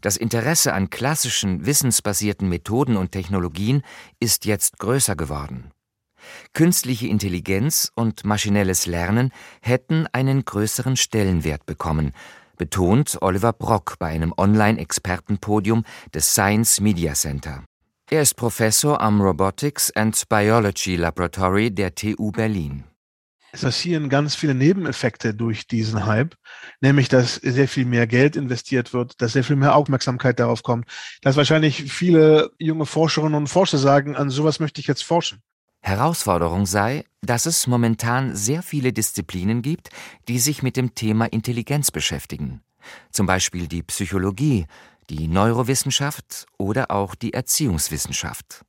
Das 0.00 0.16
Interesse 0.16 0.72
an 0.72 0.90
klassischen, 0.90 1.66
wissensbasierten 1.66 2.48
Methoden 2.48 2.96
und 2.96 3.10
Technologien 3.10 3.82
ist 4.20 4.44
jetzt 4.44 4.78
größer 4.78 5.16
geworden. 5.16 5.72
Künstliche 6.52 7.08
Intelligenz 7.08 7.90
und 7.96 8.24
maschinelles 8.24 8.86
Lernen 8.86 9.32
hätten 9.60 10.06
einen 10.12 10.44
größeren 10.44 10.96
Stellenwert 10.96 11.66
bekommen, 11.66 12.12
betont 12.56 13.18
Oliver 13.20 13.52
Brock 13.52 13.96
bei 13.98 14.06
einem 14.06 14.32
Online-Expertenpodium 14.36 15.82
des 16.14 16.32
Science 16.32 16.80
Media 16.80 17.14
Center. 17.14 17.64
Er 18.08 18.22
ist 18.22 18.34
Professor 18.34 19.00
am 19.00 19.20
Robotics 19.20 19.90
and 19.96 20.28
Biology 20.28 20.94
Laboratory 20.94 21.72
der 21.72 21.96
TU 21.96 22.30
Berlin. 22.30 22.84
Es 23.52 23.62
passieren 23.62 24.08
ganz 24.08 24.34
viele 24.34 24.54
Nebeneffekte 24.54 25.34
durch 25.34 25.66
diesen 25.66 26.06
Hype, 26.06 26.36
nämlich 26.80 27.08
dass 27.08 27.34
sehr 27.34 27.68
viel 27.68 27.84
mehr 27.84 28.06
Geld 28.06 28.36
investiert 28.36 28.92
wird, 28.92 29.20
dass 29.20 29.32
sehr 29.32 29.44
viel 29.44 29.56
mehr 29.56 29.74
Aufmerksamkeit 29.74 30.38
darauf 30.38 30.62
kommt, 30.62 30.86
dass 31.22 31.36
wahrscheinlich 31.36 31.92
viele 31.92 32.50
junge 32.58 32.86
Forscherinnen 32.86 33.34
und 33.34 33.48
Forscher 33.48 33.78
sagen, 33.78 34.16
an 34.16 34.30
sowas 34.30 34.60
möchte 34.60 34.80
ich 34.80 34.86
jetzt 34.86 35.02
forschen. 35.02 35.42
Herausforderung 35.82 36.66
sei, 36.66 37.04
dass 37.22 37.46
es 37.46 37.66
momentan 37.66 38.36
sehr 38.36 38.62
viele 38.62 38.92
Disziplinen 38.92 39.62
gibt, 39.62 39.88
die 40.28 40.38
sich 40.38 40.62
mit 40.62 40.76
dem 40.76 40.94
Thema 40.94 41.26
Intelligenz 41.26 41.90
beschäftigen. 41.90 42.60
Zum 43.10 43.26
Beispiel 43.26 43.66
die 43.66 43.82
Psychologie, 43.82 44.66
die 45.08 45.26
Neurowissenschaft 45.26 46.46
oder 46.58 46.90
auch 46.90 47.14
die 47.14 47.32
Erziehungswissenschaft. 47.32 48.64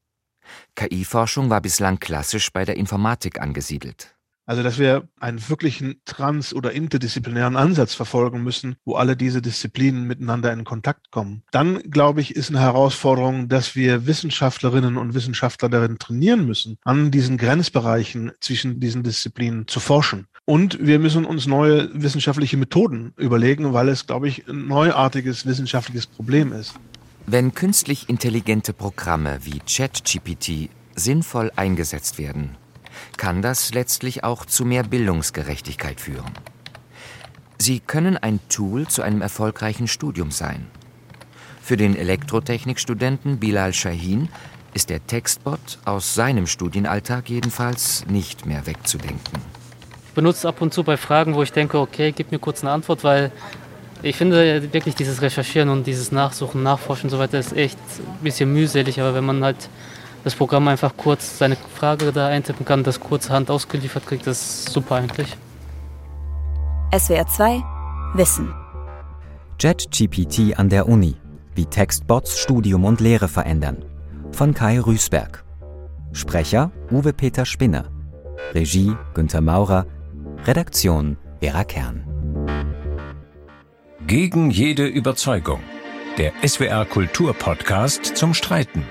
KI-Forschung 0.75 1.49
war 1.49 1.61
bislang 1.61 1.99
klassisch 1.99 2.51
bei 2.51 2.65
der 2.65 2.77
Informatik 2.77 3.39
angesiedelt. 3.39 4.15
Also, 4.45 4.63
dass 4.63 4.79
wir 4.79 5.07
einen 5.19 5.49
wirklichen 5.49 6.01
trans- 6.05 6.53
oder 6.53 6.71
interdisziplinären 6.71 7.55
Ansatz 7.55 7.93
verfolgen 7.93 8.43
müssen, 8.43 8.75
wo 8.85 8.95
alle 8.95 9.15
diese 9.15 9.41
Disziplinen 9.41 10.07
miteinander 10.07 10.51
in 10.51 10.63
Kontakt 10.63 11.11
kommen. 11.11 11.43
Dann, 11.51 11.79
glaube 11.89 12.21
ich, 12.21 12.35
ist 12.35 12.49
eine 12.49 12.59
Herausforderung, 12.59 13.47
dass 13.47 13.75
wir 13.75 14.07
Wissenschaftlerinnen 14.07 14.97
und 14.97 15.13
Wissenschaftler 15.13 15.69
darin 15.69 15.99
trainieren 15.99 16.45
müssen, 16.45 16.77
an 16.83 17.11
diesen 17.11 17.37
Grenzbereichen 17.37 18.31
zwischen 18.39 18.79
diesen 18.79 19.03
Disziplinen 19.03 19.67
zu 19.67 19.79
forschen. 19.79 20.27
Und 20.45 20.85
wir 20.85 20.99
müssen 20.99 21.25
uns 21.25 21.45
neue 21.45 21.89
wissenschaftliche 21.93 22.57
Methoden 22.57 23.13
überlegen, 23.17 23.73
weil 23.73 23.89
es, 23.89 24.07
glaube 24.07 24.27
ich, 24.27 24.47
ein 24.47 24.67
neuartiges 24.67 25.45
wissenschaftliches 25.45 26.07
Problem 26.07 26.51
ist. 26.51 26.73
Wenn 27.27 27.53
künstlich 27.53 28.09
intelligente 28.09 28.73
Programme 28.73 29.39
wie 29.43 29.59
ChatGPT 29.59 30.69
sinnvoll 30.95 31.51
eingesetzt 31.55 32.17
werden, 32.17 32.57
kann 33.17 33.41
das 33.41 33.73
letztlich 33.73 34.23
auch 34.23 34.45
zu 34.45 34.65
mehr 34.65 34.83
Bildungsgerechtigkeit 34.83 36.01
führen. 36.01 36.31
Sie 37.57 37.79
können 37.79 38.17
ein 38.17 38.39
Tool 38.49 38.87
zu 38.87 39.01
einem 39.01 39.21
erfolgreichen 39.21 39.87
Studium 39.87 40.31
sein. 40.31 40.67
Für 41.61 41.77
den 41.77 41.95
Elektrotechnikstudenten 41.95 43.39
Bilal 43.39 43.73
Shahin 43.73 44.29
ist 44.73 44.89
der 44.89 45.05
Textbot 45.05 45.77
aus 45.85 46.15
seinem 46.15 46.47
Studienalltag 46.47 47.29
jedenfalls 47.29 48.05
nicht 48.07 48.45
mehr 48.45 48.65
wegzudenken. 48.65 49.39
Ich 50.07 50.15
benutze 50.15 50.47
ab 50.47 50.61
und 50.61 50.73
zu 50.73 50.83
bei 50.83 50.97
Fragen, 50.97 51.35
wo 51.35 51.43
ich 51.43 51.51
denke, 51.51 51.79
okay, 51.79 52.11
gib 52.11 52.31
mir 52.31 52.39
kurz 52.39 52.61
eine 52.63 52.71
Antwort, 52.71 53.03
weil 53.03 53.31
ich 54.01 54.15
finde 54.15 54.73
wirklich 54.73 54.95
dieses 54.95 55.21
Recherchieren 55.21 55.69
und 55.69 55.85
dieses 55.85 56.11
Nachsuchen, 56.11 56.63
Nachforschen 56.63 57.05
und 57.05 57.11
so 57.11 57.19
weiter 57.19 57.37
ist 57.37 57.53
echt 57.55 57.77
ein 57.99 58.23
bisschen 58.23 58.51
mühselig, 58.51 58.99
aber 58.99 59.13
wenn 59.13 59.25
man 59.25 59.43
halt 59.43 59.69
das 60.23 60.35
Programm 60.35 60.67
einfach 60.67 60.95
kurz 60.97 61.37
seine 61.37 61.55
Frage 61.55 62.11
da 62.11 62.27
eintippen 62.27 62.65
kann, 62.65 62.83
das 62.83 62.99
kurzerhand 62.99 63.49
ausgeliefert 63.49 64.05
kriegt, 64.05 64.27
das 64.27 64.41
ist 64.41 64.69
super 64.69 64.95
eigentlich. 64.95 65.35
SWR 66.95 67.27
2 67.27 67.63
Wissen. 68.13 68.53
JetGPT 69.59 70.59
an 70.59 70.69
der 70.69 70.87
Uni. 70.87 71.15
Wie 71.55 71.65
Textbots 71.65 72.39
Studium 72.39 72.85
und 72.85 72.99
Lehre 72.99 73.27
verändern. 73.27 73.85
Von 74.31 74.53
Kai 74.53 74.79
Rüßberg. 74.79 75.43
Sprecher 76.11 76.71
Uwe 76.91 77.13
Peter 77.13 77.45
Spinner. 77.45 77.85
Regie 78.53 78.93
Günter 79.13 79.41
Maurer. 79.41 79.85
Redaktion 80.45 81.17
Vera 81.39 81.63
Kern. 81.63 82.03
Gegen 84.07 84.51
jede 84.51 84.85
Überzeugung. 84.87 85.61
Der 86.17 86.33
SWR 86.45 86.85
Kulturpodcast 86.85 88.17
zum 88.17 88.33
Streiten 88.33 88.83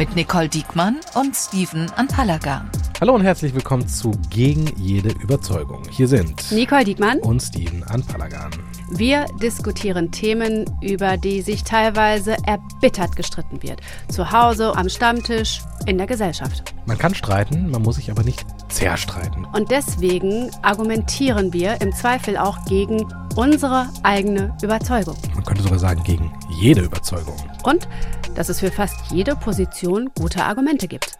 mit 0.00 0.16
Nicole 0.16 0.48
Diekmann 0.48 0.98
und 1.14 1.36
Steven 1.36 1.90
Anpalagan. 1.90 2.70
Hallo 3.02 3.14
und 3.14 3.20
herzlich 3.20 3.52
willkommen 3.52 3.86
zu 3.86 4.12
Gegen 4.30 4.66
jede 4.78 5.10
Überzeugung. 5.10 5.82
Hier 5.90 6.08
sind 6.08 6.50
Nicole 6.52 6.84
Diekmann 6.84 7.18
und 7.18 7.42
Steven 7.42 7.84
Anpalagan. 7.84 8.50
Wir 8.92 9.26
diskutieren 9.40 10.10
Themen, 10.10 10.64
über 10.82 11.16
die 11.16 11.42
sich 11.42 11.62
teilweise 11.62 12.36
erbittert 12.44 13.14
gestritten 13.14 13.62
wird. 13.62 13.80
Zu 14.08 14.32
Hause, 14.32 14.76
am 14.76 14.88
Stammtisch, 14.88 15.60
in 15.86 15.96
der 15.96 16.08
Gesellschaft. 16.08 16.74
Man 16.86 16.98
kann 16.98 17.14
streiten, 17.14 17.70
man 17.70 17.82
muss 17.82 17.96
sich 17.96 18.10
aber 18.10 18.24
nicht 18.24 18.44
zerstreiten. 18.68 19.44
Und 19.52 19.70
deswegen 19.70 20.50
argumentieren 20.62 21.52
wir 21.52 21.80
im 21.80 21.92
Zweifel 21.92 22.36
auch 22.36 22.64
gegen 22.64 23.06
unsere 23.36 23.88
eigene 24.02 24.56
Überzeugung. 24.60 25.16
Man 25.34 25.44
könnte 25.44 25.62
sogar 25.62 25.78
sagen, 25.78 26.02
gegen 26.02 26.32
jede 26.48 26.80
Überzeugung. 26.80 27.36
Und 27.62 27.88
dass 28.34 28.48
es 28.48 28.58
für 28.58 28.72
fast 28.72 29.12
jede 29.12 29.36
Position 29.36 30.10
gute 30.16 30.42
Argumente 30.42 30.88
gibt. 30.88 31.19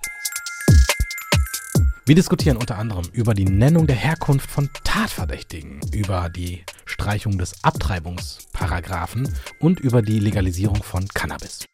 Wir 2.10 2.16
diskutieren 2.16 2.56
unter 2.56 2.76
anderem 2.76 3.04
über 3.12 3.34
die 3.34 3.44
Nennung 3.44 3.86
der 3.86 3.94
Herkunft 3.94 4.50
von 4.50 4.68
Tatverdächtigen, 4.82 5.80
über 5.92 6.28
die 6.28 6.64
Streichung 6.84 7.38
des 7.38 7.62
Abtreibungsparagraphen 7.62 9.32
und 9.60 9.78
über 9.78 10.02
die 10.02 10.18
Legalisierung 10.18 10.82
von 10.82 11.06
Cannabis. 11.06 11.66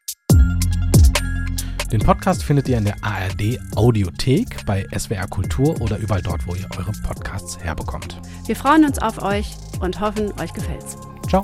Den 1.91 2.01
Podcast 2.01 2.43
findet 2.43 2.69
ihr 2.69 2.77
in 2.77 2.85
der 2.85 3.03
ARD 3.03 3.59
Audiothek, 3.77 4.67
bei 4.67 4.85
SWR 4.95 5.27
Kultur 5.27 5.81
oder 5.81 5.97
überall 5.97 6.21
dort, 6.21 6.47
wo 6.47 6.55
ihr 6.55 6.69
eure 6.77 6.93
Podcasts 7.03 7.57
herbekommt. 7.57 8.21
Wir 8.45 8.57
freuen 8.57 8.85
uns 8.85 8.99
auf 8.99 9.23
euch 9.23 9.57
und 9.81 9.99
hoffen, 10.03 10.39
euch 10.39 10.53
gefällt's. 10.53 10.99
Ciao. 11.31 11.43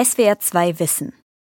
SWR 0.00 0.38
2 0.38 0.78
Wissen. 0.78 1.12